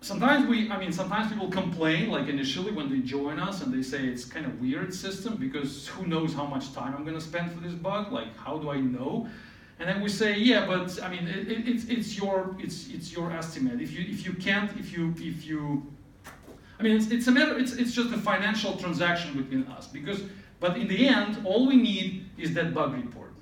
[0.01, 3.83] sometimes we, I mean, sometimes people complain, like initially when they join us and they
[3.83, 7.53] say it's kind of weird system because who knows how much time I'm gonna spend
[7.53, 8.13] for this bug?
[8.13, 9.29] Like, how do I know?
[9.81, 13.13] And then we say, yeah, but I mean, it, it, it's, it's your it's it's
[13.13, 13.81] your estimate.
[13.81, 15.87] If you if you can't if you if you,
[16.79, 17.57] I mean, it's, it's a matter.
[17.59, 20.23] It's it's just a financial transaction between us because.
[20.61, 23.33] But in the end, all we need is that bug report.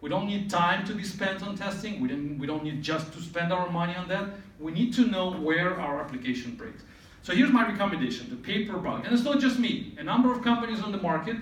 [0.00, 2.00] We don't need time to be spent on testing.
[2.00, 4.28] We don't we don't need just to spend our money on that.
[4.60, 6.84] We need to know where our application breaks.
[7.22, 9.96] So here's my recommendation: the paper bug, and it's not just me.
[9.98, 11.36] A number of companies on the market,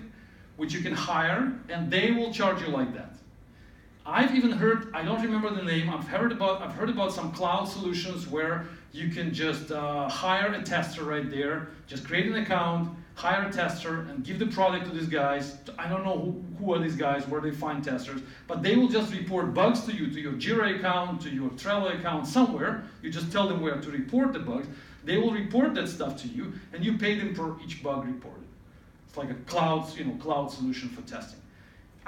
[0.57, 3.15] which you can hire, and they will charge you like that.
[4.11, 7.31] I've even heard, I don't remember the name, I've heard about, I've heard about some
[7.31, 12.37] cloud solutions where you can just uh, hire a tester right there, just create an
[12.37, 15.59] account, hire a tester, and give the product to these guys.
[15.79, 18.89] I don't know who, who are these guys, where they find testers, but they will
[18.89, 22.85] just report bugs to you, to your Jira account, to your Trello account, somewhere.
[23.03, 24.69] You just tell them where to report the bugs.
[25.05, 28.49] They will report that stuff to you, and you pay them for each bug reported.
[29.07, 31.41] It's like a cloud, you know, cloud solution for testing.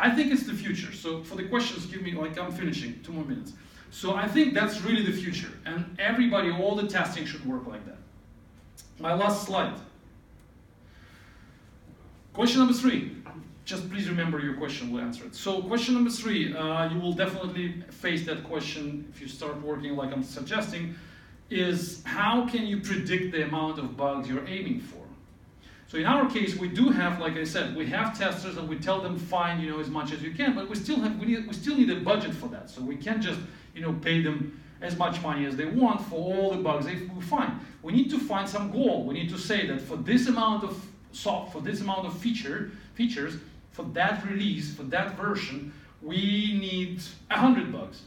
[0.01, 0.93] I think it's the future.
[0.93, 3.53] So for the questions, give me, like I'm finishing, two more minutes.
[3.91, 5.53] So I think that's really the future.
[5.67, 7.99] And everybody, all the testing should work like that.
[8.99, 9.75] My last slide.
[12.33, 13.17] Question number three.
[13.67, 15.35] Just please remember your question, we'll answer it.
[15.35, 19.95] So question number three, uh, you will definitely face that question if you start working
[19.97, 20.95] like I'm suggesting,
[21.51, 25.00] is how can you predict the amount of bugs you're aiming for?
[25.91, 28.79] So in our case, we do have, like I said, we have testers and we
[28.79, 31.27] tell them find, you know, as much as you can, but we still have, we,
[31.27, 32.71] need, we still need a budget for that.
[32.71, 33.41] So we can't just,
[33.75, 36.95] you know, pay them as much money as they want for all the bugs they
[37.23, 37.59] find.
[37.83, 39.03] We need to find some goal.
[39.05, 42.71] We need to say that for this amount of soft, for this amount of feature,
[42.95, 43.35] features,
[43.73, 45.73] for that release, for that version,
[46.03, 48.03] we need 100 bugs.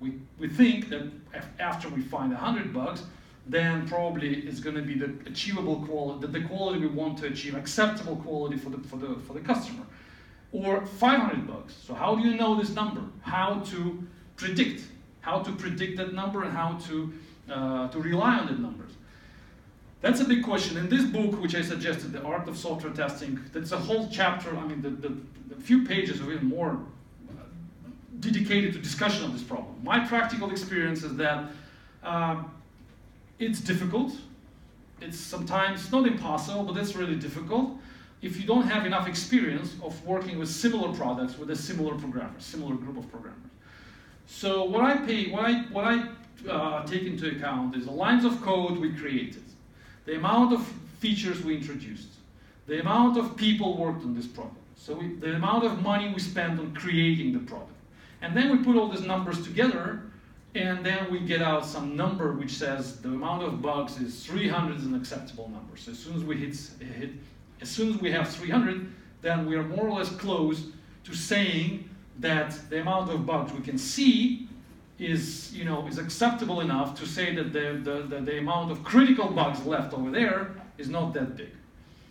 [0.00, 1.10] We, we think that
[1.58, 3.02] after we find 100 bugs,
[3.48, 7.26] then probably it's going to be the achievable quality, the, the quality we want to
[7.26, 9.84] achieve, acceptable quality for the, for the, for the customer.
[10.52, 11.74] Or 500 bucks.
[11.86, 13.02] So how do you know this number?
[13.22, 14.06] How to
[14.36, 14.84] predict?
[15.20, 17.12] How to predict that number and how to,
[17.50, 18.92] uh, to rely on that numbers?
[20.00, 20.76] That's a big question.
[20.76, 24.56] In this book, which I suggested, The Art of Software Testing, that's a whole chapter,
[24.56, 25.16] I mean, the, the,
[25.48, 26.78] the few pages are even more
[27.28, 27.42] uh,
[28.20, 29.74] dedicated to discussion of this problem.
[29.82, 31.50] My practical experience is that
[32.04, 32.44] uh,
[33.38, 34.12] it's difficult.
[35.00, 37.78] It's sometimes not impossible, but it's really difficult
[38.20, 42.34] if you don't have enough experience of working with similar products with a similar programmer,
[42.38, 43.38] similar group of programmers.
[44.26, 46.08] So what I pay, what I what I
[46.48, 49.44] uh, take into account is the lines of code we created,
[50.04, 50.66] the amount of
[50.98, 52.08] features we introduced,
[52.66, 56.20] the amount of people worked on this product, so we, the amount of money we
[56.20, 57.72] spent on creating the product,
[58.20, 60.02] and then we put all these numbers together
[60.54, 64.76] and then we get out some number which says the amount of bugs is 300
[64.76, 65.76] is an acceptable number.
[65.76, 67.10] So as soon as we hit, hit
[67.60, 70.66] as soon as we have 300, then we are more or less close
[71.04, 71.88] to saying
[72.20, 74.48] that the amount of bugs we can see
[74.98, 78.82] is, you know, is acceptable enough to say that the, the, the, the amount of
[78.82, 81.50] critical bugs left over there is not that big.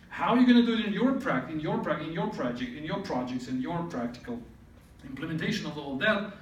[0.08, 2.28] How are you going to do it in your, pra- in, your pra- in your
[2.28, 4.40] project, in your projects, in your practical
[5.04, 6.32] implementation of all that?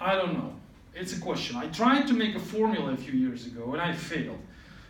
[0.00, 0.54] I don't know.
[0.94, 1.56] It's a question.
[1.56, 4.38] I tried to make a formula a few years ago and I failed.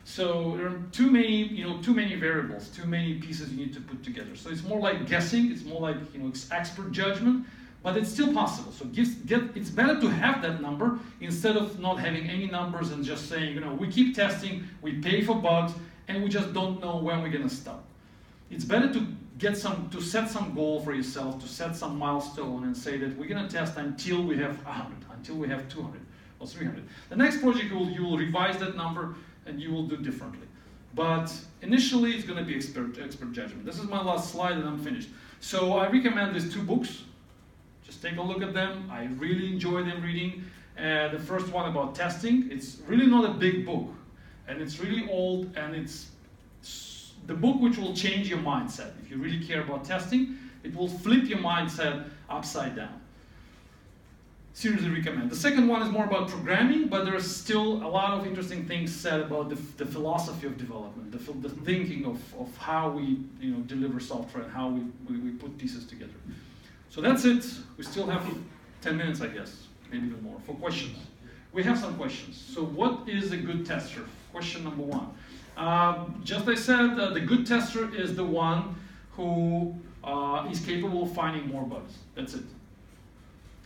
[0.04, 3.74] So there are too many, you know, too many variables, too many pieces you need
[3.74, 4.34] to put together.
[4.34, 5.52] So it's more like guessing.
[5.52, 7.46] It's more like you know, it's expert judgment,
[7.82, 8.72] but it's still possible.
[8.72, 12.90] So gives, get, it's better to have that number instead of not having any numbers
[12.90, 15.74] and just saying, you know, we keep testing, we pay for bugs,
[16.08, 17.84] and we just don't know when we're gonna stop.
[18.50, 19.06] It's better to
[19.40, 23.16] get some, to set some goal for yourself, to set some milestone, and say that
[23.16, 26.00] we're gonna test until we have 100 until we have 200
[26.38, 26.82] or 300.
[27.08, 30.46] The next project, you will, you will revise that number and you will do differently.
[30.94, 33.64] But initially, it's going to be expert, expert judgment.
[33.64, 35.10] This is my last slide and I'm finished.
[35.40, 37.02] So I recommend these two books.
[37.84, 38.88] Just take a look at them.
[38.90, 40.44] I really enjoy them reading.
[40.78, 42.48] Uh, the first one about testing.
[42.50, 43.88] It's really not a big book,
[44.48, 46.10] and it's really old, and it's
[47.30, 48.90] the book which will change your mindset.
[49.04, 53.00] If you really care about testing, it will flip your mindset upside down.
[54.52, 55.30] Seriously recommend.
[55.30, 58.92] The second one is more about programming, but there's still a lot of interesting things
[58.92, 63.52] said about the, the philosophy of development, the, the thinking of, of how we you
[63.52, 66.18] know, deliver software and how we, we, we put pieces together.
[66.88, 67.44] So that's it.
[67.76, 68.26] We still have
[68.80, 70.98] 10 minutes, I guess, maybe even more, for questions.
[71.52, 72.44] We have some questions.
[72.52, 74.04] So what is a good tester?
[74.32, 75.14] Question number one.
[75.60, 78.74] Um, just I said, uh, the good tester is the one
[79.12, 81.98] who uh, is capable of finding more bugs.
[82.14, 82.44] That's it.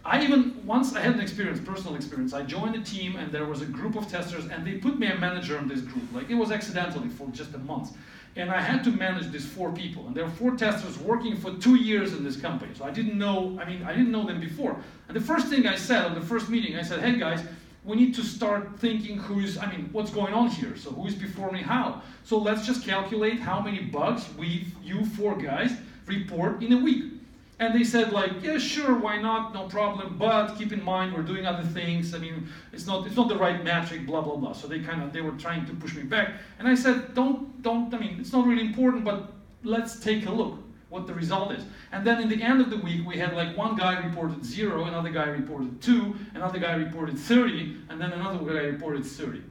[0.05, 3.45] I even, once I had an experience, personal experience, I joined a team and there
[3.47, 6.03] was a group of testers and they put me a manager on this group.
[6.13, 7.97] Like it was accidentally for just a month.
[8.35, 10.09] And I had to manage these four people.
[10.09, 12.73] And there were four testers working for two years in this company.
[12.75, 14.77] So I didn't know, I mean, I didn't know them before.
[15.07, 17.45] And the first thing I said on the first meeting, I said, hey guys,
[17.85, 20.77] we need to start thinking who's, I mean, what's going on here?
[20.77, 22.03] So who is performing how?
[22.25, 25.73] So let's just calculate how many bugs we, you four guys,
[26.07, 27.13] report in a week.
[27.61, 31.23] And they said like, yeah, sure, why not, no problem, but keep in mind we're
[31.23, 32.15] doing other things.
[32.15, 34.53] I mean, it's not it's not the right metric, blah blah blah.
[34.53, 37.63] So they kind of they were trying to push me back, and I said, don't
[37.63, 37.95] don't.
[37.95, 40.64] I mean, it's not really important, but let's take a look
[40.95, 41.65] what the result is.
[41.91, 44.85] And then in the end of the week, we had like one guy reported zero,
[44.85, 49.43] another guy reported two, another guy reported 30, and then another guy reported 30.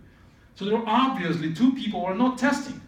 [0.56, 2.79] So there were obviously two people who are not testing,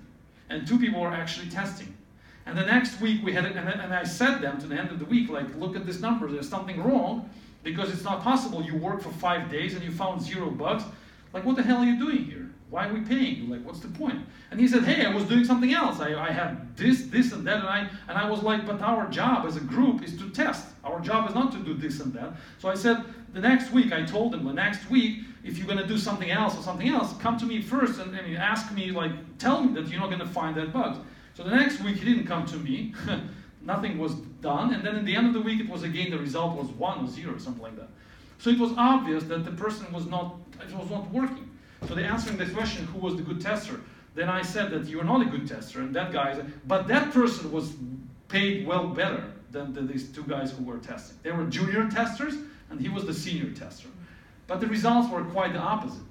[0.49, 1.97] and two people were actually testing.
[2.45, 4.99] And the next week we had, and, and I said them to the end of
[4.99, 7.29] the week, like, look at this number, there's something wrong,
[7.61, 10.85] because it's not possible you work for five days and you found zero bugs.
[11.33, 12.44] Like, what the hell are you doing here?
[12.75, 13.49] Why are we paying?
[13.49, 14.19] Like, what's the point?
[14.51, 16.01] And he said, hey, I was doing something else.
[16.01, 19.09] I, I had this, this, and that, and I, and I was like, but our
[19.09, 20.67] job as a group is to test.
[20.83, 22.33] Our job is not to do this and that.
[22.59, 25.79] So I said, the next week, I told him, the next week, if you're going
[25.79, 28.91] to do something else or something else, come to me first and, and ask me,
[28.91, 30.97] like, tell me that you're not going to find that bug.
[31.33, 32.93] So the next week he didn't come to me.
[33.61, 34.73] Nothing was done.
[34.73, 37.05] And then at the end of the week, it was again the result was one
[37.05, 37.87] or zero, something like that.
[38.37, 41.51] So it was obvious that the person was not, it was not working.
[41.87, 43.81] So they answering the question, who was the good tester?
[44.15, 47.11] Then I said that you are not a good tester, and that guy, but that
[47.11, 47.73] person was
[48.29, 51.17] paid well better than the, these two guys who were testing.
[51.21, 52.35] They were junior testers,
[52.69, 53.89] and he was the senior tester.
[54.47, 56.03] But the results were quite the opposite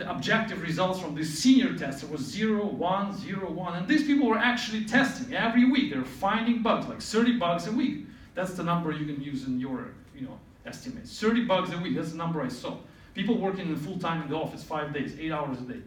[0.00, 3.74] the objective results from this senior tester was 0, 1, 0, 1.
[3.76, 5.92] And these people were actually testing every week.
[5.92, 8.06] They're finding bugs, like 30 bugs a week.
[8.34, 11.20] That's the number you can use in your you know, estimates.
[11.20, 12.78] 30 bugs a week, that's the number I saw.
[13.14, 15.80] People working full time in the office, five days, eight hours a day.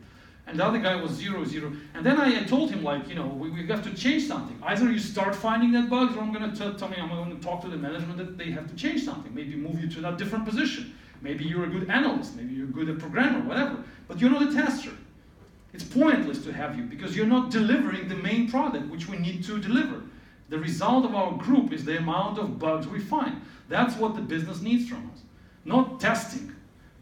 [0.46, 1.72] And the other guy was zero, zero.
[1.94, 4.62] And then I, told him, like, you know, we, we have to change something.
[4.62, 7.42] Either you start finding that bugs, or I'm going to tell me, I'm going to
[7.42, 9.34] talk to the management that they have to change something.
[9.34, 10.96] Maybe move you to a different position.
[11.22, 12.36] Maybe you're a good analyst.
[12.36, 13.78] Maybe you're good at programmer, whatever.
[14.10, 14.92] But you're not a tester.
[15.74, 19.44] It's pointless to have you because you're not delivering the main product which we need
[19.46, 20.02] to deliver.
[20.50, 23.42] The result of our group is the amount of bugs we find.
[23.70, 25.22] That's what the business needs from us.
[25.66, 26.54] Not testing,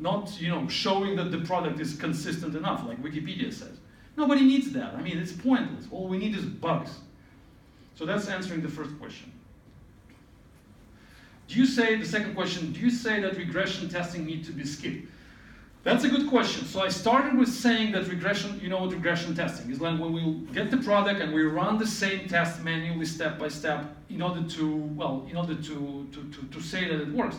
[0.01, 3.77] not you know showing that the product is consistent enough, like Wikipedia says.
[4.17, 4.93] Nobody needs that.
[4.95, 5.87] I mean, it's pointless.
[5.91, 6.99] All we need is bugs.
[7.95, 9.31] So that's answering the first question.
[11.47, 14.65] Do you say, the second question, do you say that regression testing need to be
[14.65, 15.07] skipped?
[15.83, 16.65] That's a good question.
[16.65, 20.13] So I started with saying that regression, you know what regression testing is like when
[20.13, 24.21] we get the product and we run the same test manually step by step in
[24.21, 27.37] order to, well, in order to, to, to, to say that it works.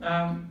[0.00, 0.48] Um,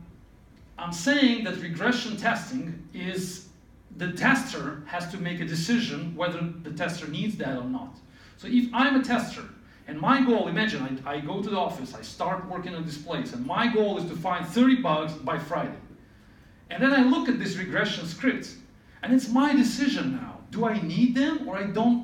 [0.78, 3.48] I'm saying that regression testing is
[3.96, 7.96] the tester has to make a decision whether the tester needs that or not.
[8.36, 9.44] So if I'm a tester
[9.86, 12.98] and my goal, imagine I, I go to the office, I start working on this
[12.98, 15.76] place, and my goal is to find 30 bugs by Friday.
[16.70, 18.54] And then I look at this regression script,
[19.02, 20.40] and it's my decision now.
[20.50, 22.03] Do I need them or I don't?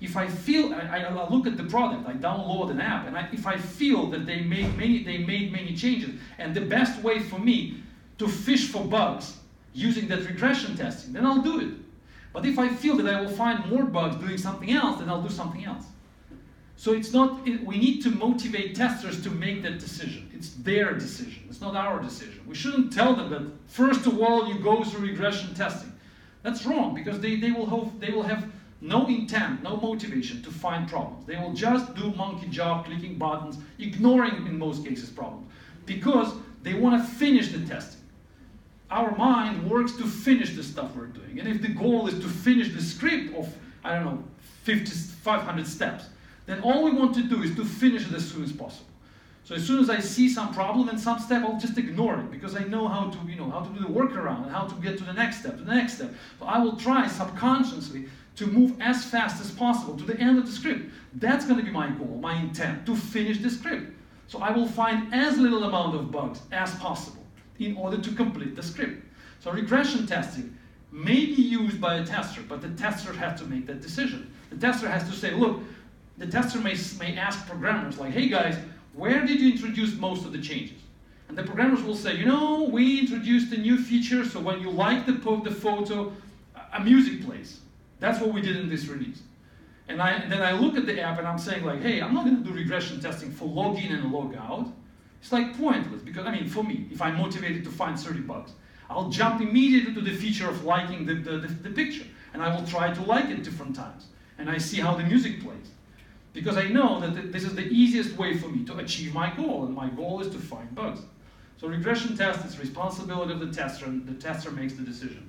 [0.00, 3.28] If I feel, I, I look at the product, I download an app, and I,
[3.32, 7.20] if I feel that they made many, they made many changes, and the best way
[7.20, 7.82] for me
[8.18, 9.36] to fish for bugs
[9.74, 11.74] using that regression testing, then I'll do it.
[12.32, 15.22] But if I feel that I will find more bugs doing something else, then I'll
[15.22, 15.84] do something else.
[16.76, 20.30] So it's not, it, we need to motivate testers to make that decision.
[20.32, 22.40] It's their decision, it's not our decision.
[22.46, 25.92] We shouldn't tell them that, first of all, you go through regression testing.
[26.42, 28.50] That's wrong, because they, they, will have, they will have
[28.80, 31.26] no intent, no motivation to find problems.
[31.26, 35.46] They will just do monkey job, clicking buttons, ignoring, in most cases, problems,
[35.86, 38.00] because they want to finish the testing.
[38.90, 41.38] Our mind works to finish the stuff we're doing.
[41.38, 43.54] And if the goal is to finish the script of,
[43.84, 44.24] I don't know,
[44.64, 46.06] 50, 500 steps,
[46.46, 48.86] then all we want to do is to finish it as soon as possible.
[49.44, 52.30] So as soon as I see some problem in some step, I'll just ignore it
[52.30, 54.74] because I know how to, you know, how to do the workaround and how to
[54.76, 56.12] get to the next step, the next step.
[56.38, 58.06] So I will try subconsciously
[58.40, 60.90] to move as fast as possible to the end of the script.
[61.16, 63.92] That's going to be my goal, my intent, to finish the script.
[64.28, 67.22] So I will find as little amount of bugs as possible
[67.58, 69.04] in order to complete the script.
[69.40, 70.56] So regression testing
[70.90, 74.32] may be used by a tester, but the tester has to make that decision.
[74.48, 75.60] The tester has to say, look,
[76.16, 78.56] the tester may, may ask programmers like, hey guys,
[78.94, 80.80] where did you introduce most of the changes?
[81.28, 84.70] And the programmers will say, you know, we introduced a new feature, so when you
[84.70, 86.10] like the, the photo,
[86.72, 87.60] a music plays.
[88.00, 89.22] That's what we did in this release.
[89.88, 92.24] And, I, then I look at the app and I'm saying like, hey, I'm not
[92.24, 94.72] going to do regression testing for login and logout.
[95.20, 98.52] It's like pointless because, I mean, for me, if I'm motivated to find 30 bugs,
[98.88, 102.04] I'll jump immediately to the feature of liking the, the, the, the picture.
[102.32, 104.06] And I will try to like it different times.
[104.38, 105.70] And I see how the music plays.
[106.32, 109.64] Because I know that this is the easiest way for me to achieve my goal,
[109.64, 111.00] and my goal is to find bugs.
[111.56, 115.28] So regression test is responsibility of the tester, and the tester makes the decision.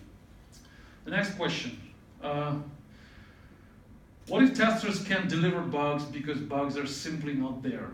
[1.06, 1.82] The next question.
[2.24, 2.56] Uh,
[4.28, 7.90] what if testers can't deliver bugs because bugs are simply not there?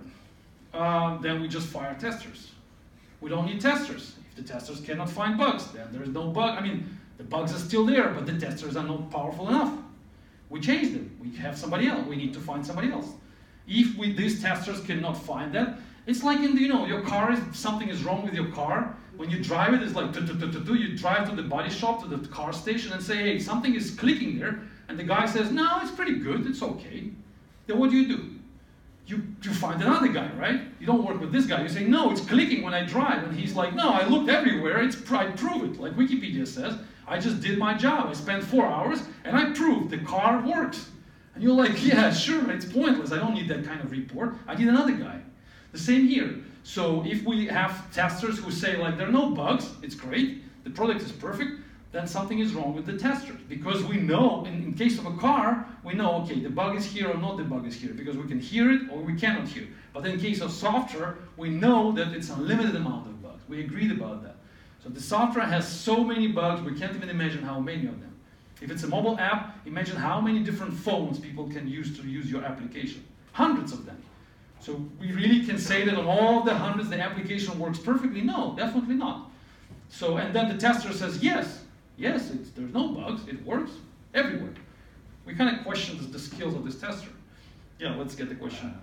[0.74, 2.52] Uh, then we just fire testers.
[3.22, 4.16] We don't need testers.
[4.30, 6.58] If the testers cannot find bugs, then there's no bug.
[6.58, 9.74] I mean, the bugs are still there, but the testers are not powerful enough.
[10.50, 11.18] We change them.
[11.22, 12.06] We have somebody else.
[12.08, 13.08] We need to find somebody else.
[13.68, 17.34] If we, these testers cannot find that, it's like in the, you know, your car
[17.34, 18.96] is, something is wrong with your car.
[19.18, 22.54] When you drive it, it's like, you drive to the body shop, to the car
[22.54, 24.62] station and say, hey, something is clicking there.
[24.88, 27.10] And the guy says, no, it's pretty good, it's okay.
[27.66, 28.30] Then what do you do?
[29.06, 30.62] You, you find another guy, right?
[30.80, 31.62] You don't work with this guy.
[31.62, 33.24] You say, no, it's clicking when I drive.
[33.24, 34.82] And he's like, no, I looked everywhere.
[34.82, 36.78] It's, I prove it, like Wikipedia says.
[37.08, 38.08] I just did my job.
[38.08, 40.90] I spent four hours and I proved the car works.
[41.36, 43.12] And you're like, yeah, sure, it's pointless.
[43.12, 44.36] I don't need that kind of report.
[44.46, 45.22] I need another guy.
[45.72, 46.36] The same here.
[46.64, 50.70] So if we have testers who say like there are no bugs, it's great, the
[50.70, 51.62] product is perfect,
[51.92, 53.40] then something is wrong with the testers.
[53.48, 56.86] Because we know, in, in case of a car, we know, okay, the bug is
[56.86, 59.48] here or not the bug is here, because we can hear it or we cannot
[59.48, 59.68] hear.
[59.94, 63.44] But in case of software, we know that it's a limited amount of bugs.
[63.48, 64.36] We agreed about that.
[64.84, 68.14] So the software has so many bugs, we can't even imagine how many of them.
[68.62, 72.30] If it's a mobile app, imagine how many different phones people can use to use
[72.30, 73.04] your application.
[73.34, 73.98] Hundreds of them.
[74.68, 78.20] So we really can say that on all the hundreds the application works perfectly?
[78.20, 79.32] No, definitely not.
[79.88, 81.64] So, and then the tester says, yes,
[81.96, 83.72] yes, there's no bugs, it works
[84.14, 84.54] everywhere.
[85.24, 87.12] We kind of question the, the skills of this tester.
[87.80, 88.68] Yeah, let's get the question.
[88.68, 88.80] Uh,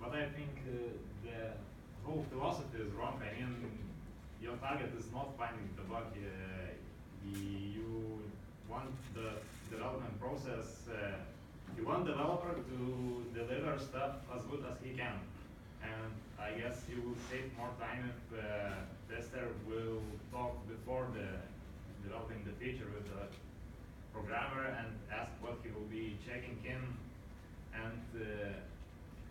[0.00, 0.90] but I think uh,
[1.22, 1.52] the
[2.04, 3.22] whole philosophy is wrong.
[3.22, 3.78] I mean,
[4.42, 6.06] your target is not finding the bug.
[6.16, 8.22] Uh, you
[8.68, 9.34] want the
[9.70, 11.12] development process, uh,
[11.76, 12.78] you want developer to
[13.34, 15.18] deliver stuff as good as he can.
[15.82, 18.74] And I guess you will save more time if uh,
[19.10, 21.28] tester will talk before the
[22.02, 23.26] developing the feature with the
[24.12, 26.82] programmer and ask what he will be checking in.
[27.74, 28.26] And uh,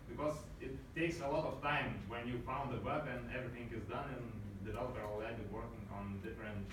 [0.08, 3.84] because it takes a lot of time when you found the bug and everything is
[3.88, 4.24] done and
[4.66, 6.66] developer already working on different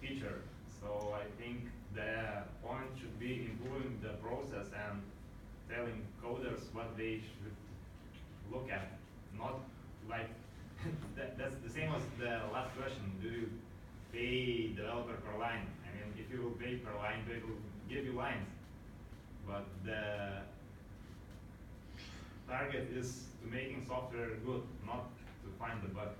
[0.00, 0.42] feature.
[0.80, 1.66] So I think
[1.96, 5.02] the point should be improving the process and
[5.68, 7.56] telling coders what they should
[8.52, 8.98] look at,
[9.36, 9.60] not
[10.08, 10.30] like
[11.16, 13.10] that, that's the same as the last question.
[13.22, 13.48] Do you
[14.12, 15.66] pay developer per line?
[15.84, 18.48] I mean, if you will pay per line, they will give you lines.
[19.46, 20.42] But the
[22.46, 25.08] target is to making software good, not
[25.44, 26.10] to find the bug.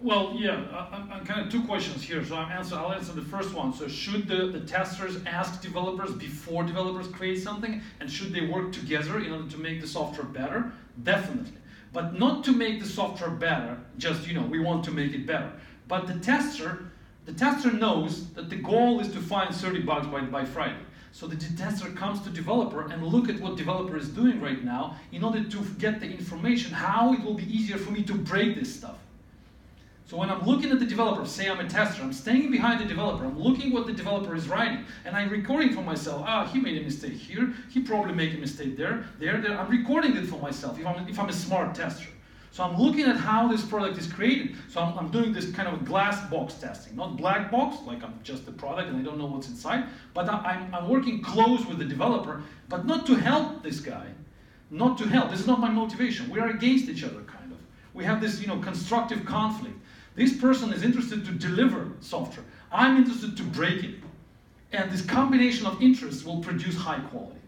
[0.00, 2.22] Well, yeah, I, am kind of two questions here.
[2.24, 3.72] So I'm answer, I'll answer the first one.
[3.72, 7.80] So should the, the testers ask developers before developers create something?
[8.00, 10.72] And should they work together in order to make the software better?
[11.02, 11.52] Definitely.
[11.92, 15.26] But not to make the software better, just, you know, we want to make it
[15.26, 15.52] better.
[15.86, 16.90] But the tester,
[17.24, 20.82] the tester knows that the goal is to find 30 bugs by, by Friday.
[21.12, 24.96] So the tester comes to developer and look at what developer is doing right now
[25.12, 28.56] in order to get the information how it will be easier for me to break
[28.56, 28.98] this stuff.
[30.06, 32.84] So when I'm looking at the developer, say I'm a tester, I'm standing behind the
[32.84, 36.60] developer, I'm looking what the developer is writing, and I'm recording for myself, ah, he
[36.60, 39.58] made a mistake here, he probably made a mistake there, there, there.
[39.58, 42.08] I'm recording it for myself if I'm, if I'm a smart tester.
[42.50, 44.54] So I'm looking at how this product is created.
[44.68, 48.20] So I'm, I'm doing this kind of glass box testing, not black box, like I'm
[48.22, 51.78] just the product and I don't know what's inside, but I'm, I'm working close with
[51.78, 54.06] the developer, but not to help this guy,
[54.70, 55.30] not to help.
[55.30, 56.30] This is not my motivation.
[56.30, 57.58] We are against each other, kind of.
[57.94, 59.76] We have this, you know, constructive conflict.
[60.14, 62.46] This person is interested to deliver software.
[62.70, 63.94] I'm interested to break it.
[64.72, 67.38] And this combination of interests will produce high quality.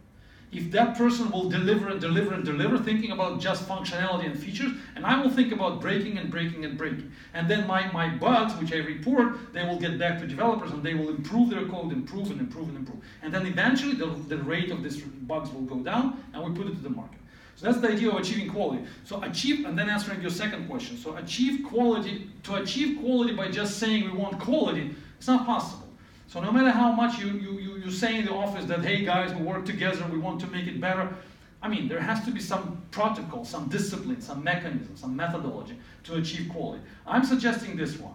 [0.52, 4.72] if that person will deliver and deliver and deliver, thinking about just functionality and features,
[4.94, 7.12] and I will think about breaking and breaking and breaking.
[7.34, 10.82] And then my, my bugs, which I report, they will get back to developers and
[10.82, 13.02] they will improve their code, improve and improve and improve.
[13.22, 16.70] And then eventually the, the rate of these bugs will go down and we put
[16.70, 17.18] it to the market.
[17.56, 18.84] So that's the idea of achieving quality.
[19.04, 20.98] So achieve, and then answering your second question.
[20.98, 25.88] So achieve quality, to achieve quality by just saying we want quality, it's not possible.
[26.28, 29.04] So no matter how much you, you, you, you say in the office that, hey
[29.04, 31.16] guys, we work together, we want to make it better,
[31.62, 36.16] I mean, there has to be some protocol, some discipline, some mechanism, some methodology to
[36.16, 36.82] achieve quality.
[37.06, 38.14] I'm suggesting this one.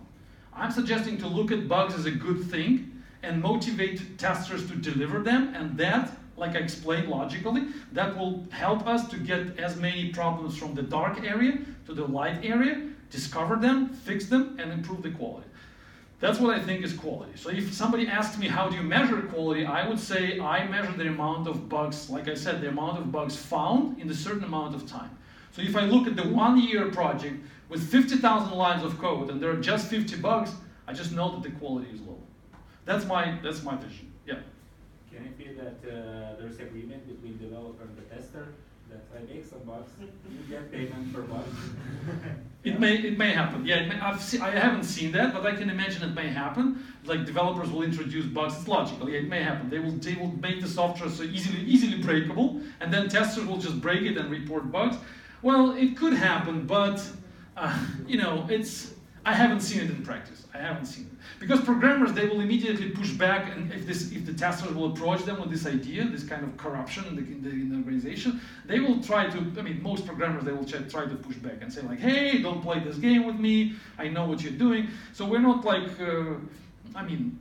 [0.53, 5.19] I'm suggesting to look at bugs as a good thing and motivate testers to deliver
[5.19, 10.09] them, and that, like I explained logically, that will help us to get as many
[10.09, 15.03] problems from the dark area to the light area, discover them, fix them, and improve
[15.03, 15.47] the quality.
[16.19, 17.32] That's what I think is quality.
[17.36, 20.91] So if somebody asks me how do you measure quality, I would say I measure
[20.91, 24.43] the amount of bugs, like I said, the amount of bugs found in a certain
[24.43, 25.09] amount of time.
[25.51, 29.41] So if I look at the one year project with 50,000 lines of code and
[29.41, 30.51] there are just 50 bugs,
[30.88, 32.21] I just know that the quality is low.
[32.86, 34.11] That's my, that's my vision.
[35.14, 38.53] Can it be that uh, there's agreement between developer and the tester
[38.89, 41.55] that I make some bugs, you get payment for bugs?
[42.64, 43.66] It may it may happen.
[43.66, 46.86] Yeah, may, I've I haven't seen that, but I can imagine it may happen.
[47.05, 48.55] Like developers will introduce bugs.
[48.55, 49.09] It's logical.
[49.09, 49.68] Yeah, it may happen.
[49.72, 53.57] They will they will make the software so easily easily breakable, and then testers will
[53.57, 54.97] just break it and report bugs.
[55.41, 57.03] Well, it could happen, but
[57.57, 58.93] uh, you know, it's
[59.26, 60.45] I haven't seen it in practice.
[60.53, 64.26] I haven't seen it because programmers they will immediately push back, and if this if
[64.26, 67.41] the testers will approach them with this idea, this kind of corruption in the, in
[67.43, 69.38] the, in the organization, they will try to.
[69.38, 72.61] I mean, most programmers they will try, to push back and say like, hey, don't
[72.61, 73.74] play this game with me.
[73.97, 74.88] I know what you're doing.
[75.13, 76.36] So we're not like, uh,
[76.95, 77.39] I mean,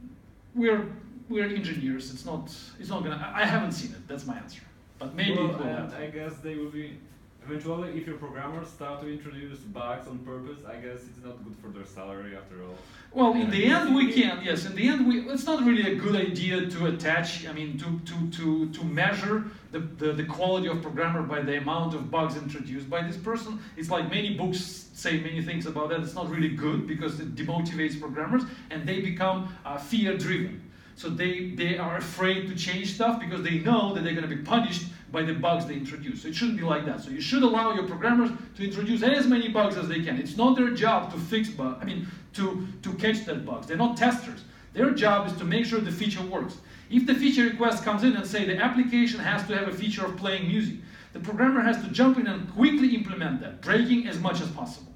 [0.54, 0.86] we're
[1.28, 2.12] we're engineers.
[2.12, 3.32] It's not it's not gonna.
[3.34, 4.08] I haven't seen it.
[4.08, 4.62] That's my answer.
[4.98, 6.02] But maybe well, it will and happen.
[6.02, 6.98] I guess they will be
[7.44, 10.58] eventually if your programmers start to introduce bugs on purpose.
[10.66, 12.76] I guess it's not good for their salary after all.
[13.12, 14.44] Well, in Uh, the end, we can.
[14.44, 17.46] Yes, in the end, we, it's not really a good idea to attach.
[17.46, 21.56] I mean, to to to to measure the, the the quality of programmer by the
[21.58, 23.58] amount of bugs introduced by this person.
[23.76, 26.00] It's like many books say many things about that.
[26.00, 30.60] It's not really good because it demotivates programmers and they become uh, fear driven.
[30.94, 34.36] So they they are afraid to change stuff because they know that they're going to
[34.36, 36.22] be punished by the bugs they introduce.
[36.22, 37.00] So it shouldn't be like that.
[37.00, 40.18] So you should allow your programmers to introduce as many bugs as they can.
[40.18, 43.66] It's not their job to fix bugs, I mean, to, to catch that bugs.
[43.66, 44.44] They're not testers.
[44.72, 46.58] Their job is to make sure the feature works.
[46.90, 50.04] If the feature request comes in and say the application has to have a feature
[50.04, 50.76] of playing music,
[51.12, 54.92] the programmer has to jump in and quickly implement that, breaking as much as possible.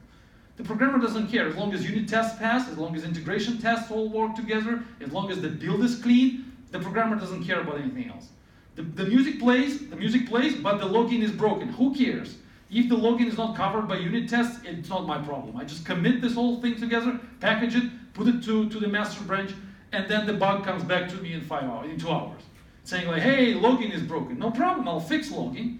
[0.57, 3.91] The programmer doesn't care as long as unit tests pass, as long as integration tests
[3.91, 7.81] all work together, as long as the build is clean, the programmer doesn't care about
[7.81, 8.29] anything else.
[8.77, 11.68] The, the music plays, the music plays, but the login is broken.
[11.68, 12.37] Who cares?
[12.70, 15.57] If the login is not covered by unit tests, it's not my problem.
[15.57, 19.22] I just commit this whole thing together, package it, put it to, to the master
[19.25, 19.53] branch,
[19.93, 22.43] and then the bug comes back to me in five hours, in two hours,
[22.83, 24.39] saying like, hey, login is broken.
[24.39, 25.79] No problem, I'll fix login,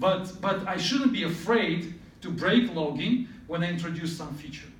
[0.00, 4.71] but but I shouldn't be afraid to break login when I introduce some feature.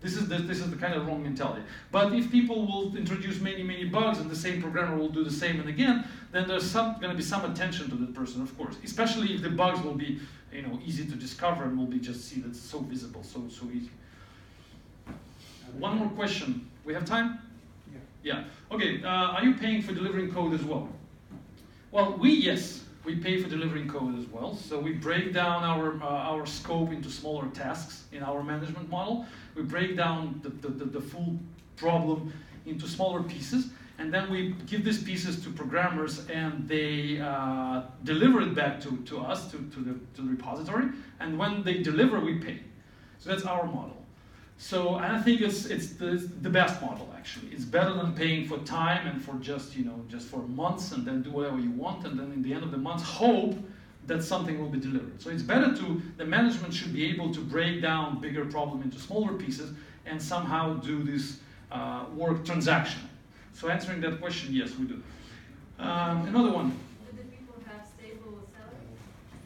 [0.00, 1.62] This is the, this is the kind of wrong mentality.
[1.92, 5.30] But if people will introduce many many bugs and the same programmer will do the
[5.30, 8.56] same and again, then there's some going to be some attention to that person, of
[8.56, 8.76] course.
[8.82, 10.18] Especially if the bugs will be
[10.52, 13.66] you know easy to discover and will be just see that's so visible, so so
[13.66, 13.90] easy.
[15.78, 16.68] One more question.
[16.84, 17.38] We have time?
[17.92, 17.98] Yeah.
[18.22, 18.44] Yeah.
[18.74, 19.02] Okay.
[19.02, 20.88] Uh, are you paying for delivering code as well?
[21.92, 24.54] Well, we yes, we pay for delivering code as well.
[24.54, 29.26] So we break down our uh, our scope into smaller tasks in our management model.
[29.54, 31.38] We break down the, the, the, full
[31.76, 32.32] problem
[32.66, 38.42] into smaller pieces, and then we give these pieces to programmers, and they uh, deliver
[38.42, 40.88] it back to, to us to, to the to the repository.
[41.20, 42.60] And when they deliver, we pay.
[43.18, 43.99] So that's our model.
[44.60, 47.48] So and I think it's it's the, the best model actually.
[47.50, 51.06] It's better than paying for time and for just you know just for months and
[51.06, 53.54] then do whatever you want and then in the end of the month hope
[54.06, 55.20] that something will be delivered.
[55.22, 58.98] So it's better to the management should be able to break down bigger problem into
[58.98, 59.72] smaller pieces
[60.04, 61.38] and somehow do this
[61.72, 63.00] uh, work transaction.
[63.54, 65.02] So answering that question, yes, we do.
[65.78, 66.68] Um, another one.
[66.68, 68.92] Do the people have stable salary?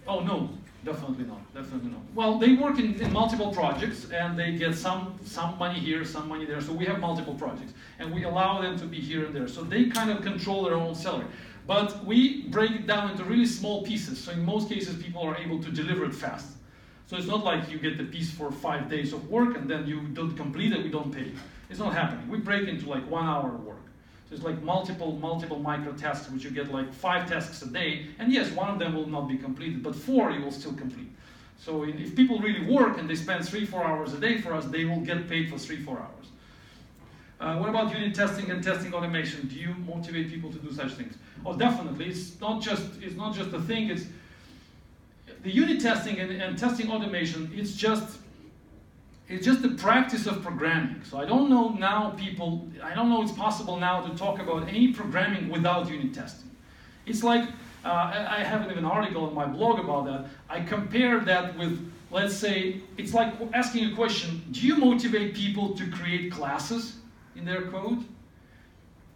[0.08, 0.50] Oh no,
[0.84, 1.54] definitely not.
[1.54, 2.00] Definitely not.
[2.14, 6.28] Well, they work in, in multiple projects and they get some some money here, some
[6.28, 6.60] money there.
[6.60, 9.48] So we have multiple projects and we allow them to be here and there.
[9.48, 11.26] So they kind of control their own salary.
[11.66, 14.22] But we break it down into really small pieces.
[14.22, 16.48] So in most cases, people are able to deliver it fast.
[17.06, 19.86] So it's not like you get the piece for five days of work and then
[19.86, 21.32] you don't complete it, we don't pay.
[21.70, 22.28] It's not happening.
[22.28, 23.73] We break into like one hour work.
[24.28, 28.06] So it's like multiple, multiple micro tests, which you get like five tasks a day.
[28.18, 31.10] And yes, one of them will not be completed, but four you will still complete.
[31.58, 34.54] So in- if people really work and they spend three, four hours a day for
[34.54, 36.26] us, they will get paid for three, four hours.
[37.40, 39.46] Uh, what about unit testing and testing automation?
[39.48, 41.16] Do you motivate people to do such things?
[41.44, 42.06] Oh, definitely.
[42.06, 43.90] It's not just it's not just a thing.
[43.90, 44.06] It's
[45.42, 47.50] the unit testing and, and testing automation.
[47.54, 48.18] It's just
[49.28, 51.02] it's just the practice of programming.
[51.04, 52.68] So I don't know now people.
[52.82, 56.50] I don't know it's possible now to talk about any programming without unit testing.
[57.06, 57.48] It's like
[57.84, 60.26] uh, I have an article on my blog about that.
[60.48, 65.74] I compare that with let's say it's like asking a question: Do you motivate people
[65.74, 66.96] to create classes
[67.34, 68.04] in their code?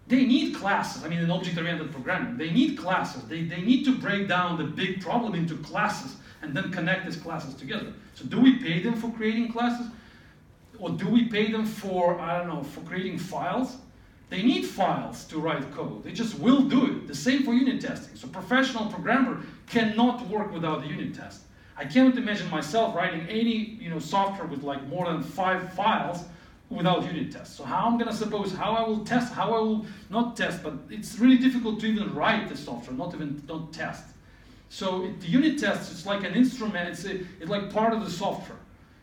[0.08, 1.04] they need classes.
[1.04, 3.24] I mean, in object-oriented programming, they need classes.
[3.24, 7.16] They, they need to break down the big problem into classes and then connect these
[7.16, 7.92] classes together.
[8.14, 9.86] So do we pay them for creating classes?
[10.78, 13.76] Or do we pay them for, I don't know, for creating files?
[14.30, 16.04] They need files to write code.
[16.04, 17.08] They just will do it.
[17.08, 18.14] The same for unit testing.
[18.14, 21.42] So professional programmer cannot work without the unit test.
[21.76, 26.24] I cannot imagine myself writing any you know, software with like more than five files
[26.70, 27.56] without unit tests.
[27.56, 30.74] So how I'm gonna suppose how I will test, how I will not test, but
[30.90, 34.04] it's really difficult to even write the software, not even not test.
[34.68, 36.90] So it, the unit test is like an instrument.
[36.90, 38.58] It's, a, it's like part of the software.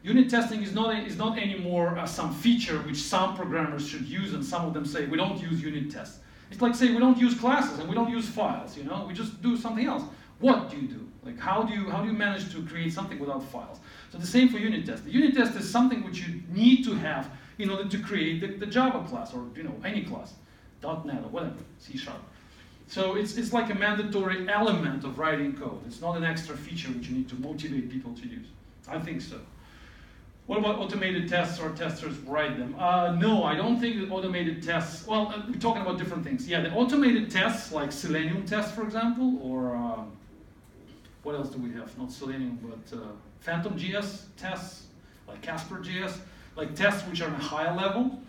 [0.06, 4.36] Unit testing is not is not anymore uh, some feature which some programmers should use,
[4.36, 6.20] and some of them say we don't use unit tests.
[6.52, 8.78] It's like saying we don't use classes and we don't use files.
[8.78, 10.04] You know, we just do something else.
[10.38, 11.02] What do you do?
[11.24, 13.80] Like how do you how do you manage to create something without files?
[14.12, 15.06] So the same for unit test.
[15.06, 18.50] The unit test is something which you need to have in order to create the,
[18.64, 20.36] the Java class or you know any class,
[20.84, 22.22] .NET or whatever, C sharp.
[22.88, 25.82] So it's, it's like a mandatory element of writing code.
[25.88, 28.46] It's not an extra feature which you need to motivate people to use.
[28.88, 29.40] I think so.
[30.48, 32.76] What about automated tests or testers write them?
[32.78, 36.48] Uh, no, I don't think that automated tests, well, uh, we're talking about different things.
[36.48, 40.04] Yeah, the automated tests, like Selenium tests, for example, or uh,
[41.24, 41.98] what else do we have?
[41.98, 43.02] Not Selenium, but uh,
[43.40, 44.86] Phantom JS tests,
[45.28, 46.20] like Casper JS,
[46.56, 48.20] like tests which are on a higher level,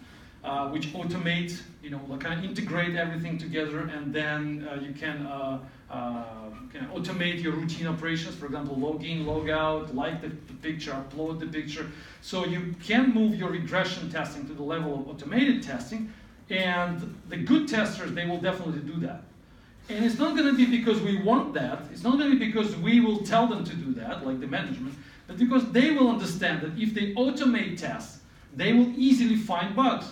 [0.43, 4.95] uh, which automate, you know, like kind of integrate everything together, and then uh, you
[4.95, 5.27] can,
[5.91, 6.25] uh,
[6.73, 8.35] can automate your routine operations.
[8.35, 11.91] For example, log in, log out, like the, the picture, upload the picture.
[12.23, 16.13] So you can move your regression testing to the level of automated testing,
[16.51, 19.23] and the good testers they will definitely do that.
[19.89, 21.85] And it's not going to be because we want that.
[21.93, 24.49] It's not going to be because we will tell them to do that, like the
[24.49, 24.95] management,
[25.29, 28.21] but because they will understand that if they automate tests,
[28.55, 30.07] they will easily find bugs.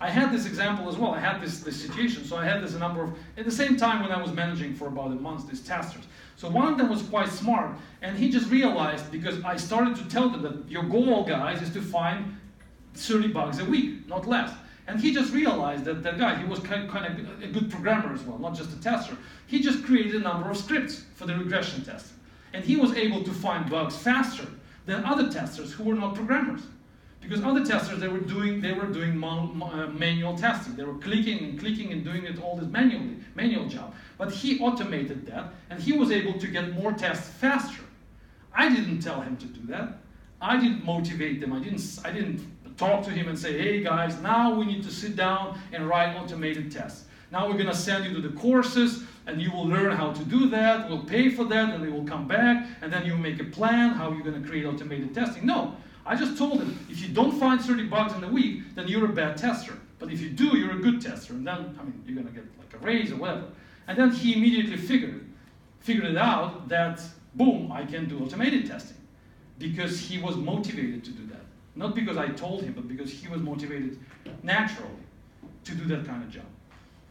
[0.00, 1.12] I had this example as well.
[1.12, 2.24] I had this, this situation.
[2.24, 4.74] So I had this a number of, at the same time when I was managing
[4.74, 6.04] for about a month, these testers.
[6.36, 7.70] So one of them was quite smart,
[8.02, 11.72] and he just realized because I started to tell them that your goal, guys, is
[11.72, 12.36] to find
[12.94, 14.52] 30 bugs a week, not less.
[14.86, 18.12] And he just realized that that guy, he was kind, kind of a good programmer
[18.12, 19.16] as well, not just a tester.
[19.46, 22.12] He just created a number of scripts for the regression test.
[22.52, 24.46] And he was able to find bugs faster
[24.84, 26.62] than other testers who were not programmers.
[27.20, 30.76] Because other testers, they were doing, they were doing mon, uh, manual testing.
[30.76, 33.94] They were clicking and clicking and doing it all this manually, manual job.
[34.16, 37.82] But he automated that, and he was able to get more tests faster.
[38.54, 39.98] I didn't tell him to do that.
[40.40, 41.52] I didn't motivate them.
[41.52, 42.46] I didn't, I didn't
[42.76, 46.16] talk to him and say, hey guys, now we need to sit down and write
[46.16, 47.06] automated tests.
[47.32, 50.24] Now we're going to send you to the courses and you will learn how to
[50.24, 50.88] do that.
[50.88, 53.90] We'll pay for that and they will come back and then you make a plan
[53.90, 55.44] how you're going to create automated testing.
[55.44, 55.74] No,
[56.06, 59.04] I just told him if you don't find 30 bugs in a week, then you're
[59.06, 59.74] a bad tester.
[59.98, 61.32] But if you do, you're a good tester.
[61.32, 63.46] And then, I mean, you're going to get like a raise or whatever.
[63.88, 65.26] And then he immediately figured,
[65.80, 67.02] figured it out that,
[67.34, 68.96] boom, I can do automated testing
[69.58, 71.44] because he was motivated to do that.
[71.74, 73.98] Not because I told him, but because he was motivated
[74.42, 74.90] naturally
[75.64, 76.44] to do that kind of job.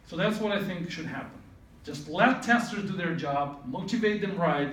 [0.08, 1.32] So that's what I think should happen.
[1.84, 4.72] Just let testers do their job, motivate them right,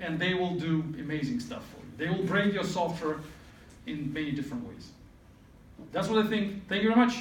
[0.00, 1.92] and they will do amazing stuff for you.
[1.96, 3.18] They will break your software
[3.88, 4.90] in many different ways.
[5.92, 6.68] That's what I think.
[6.68, 7.14] Thank you very much.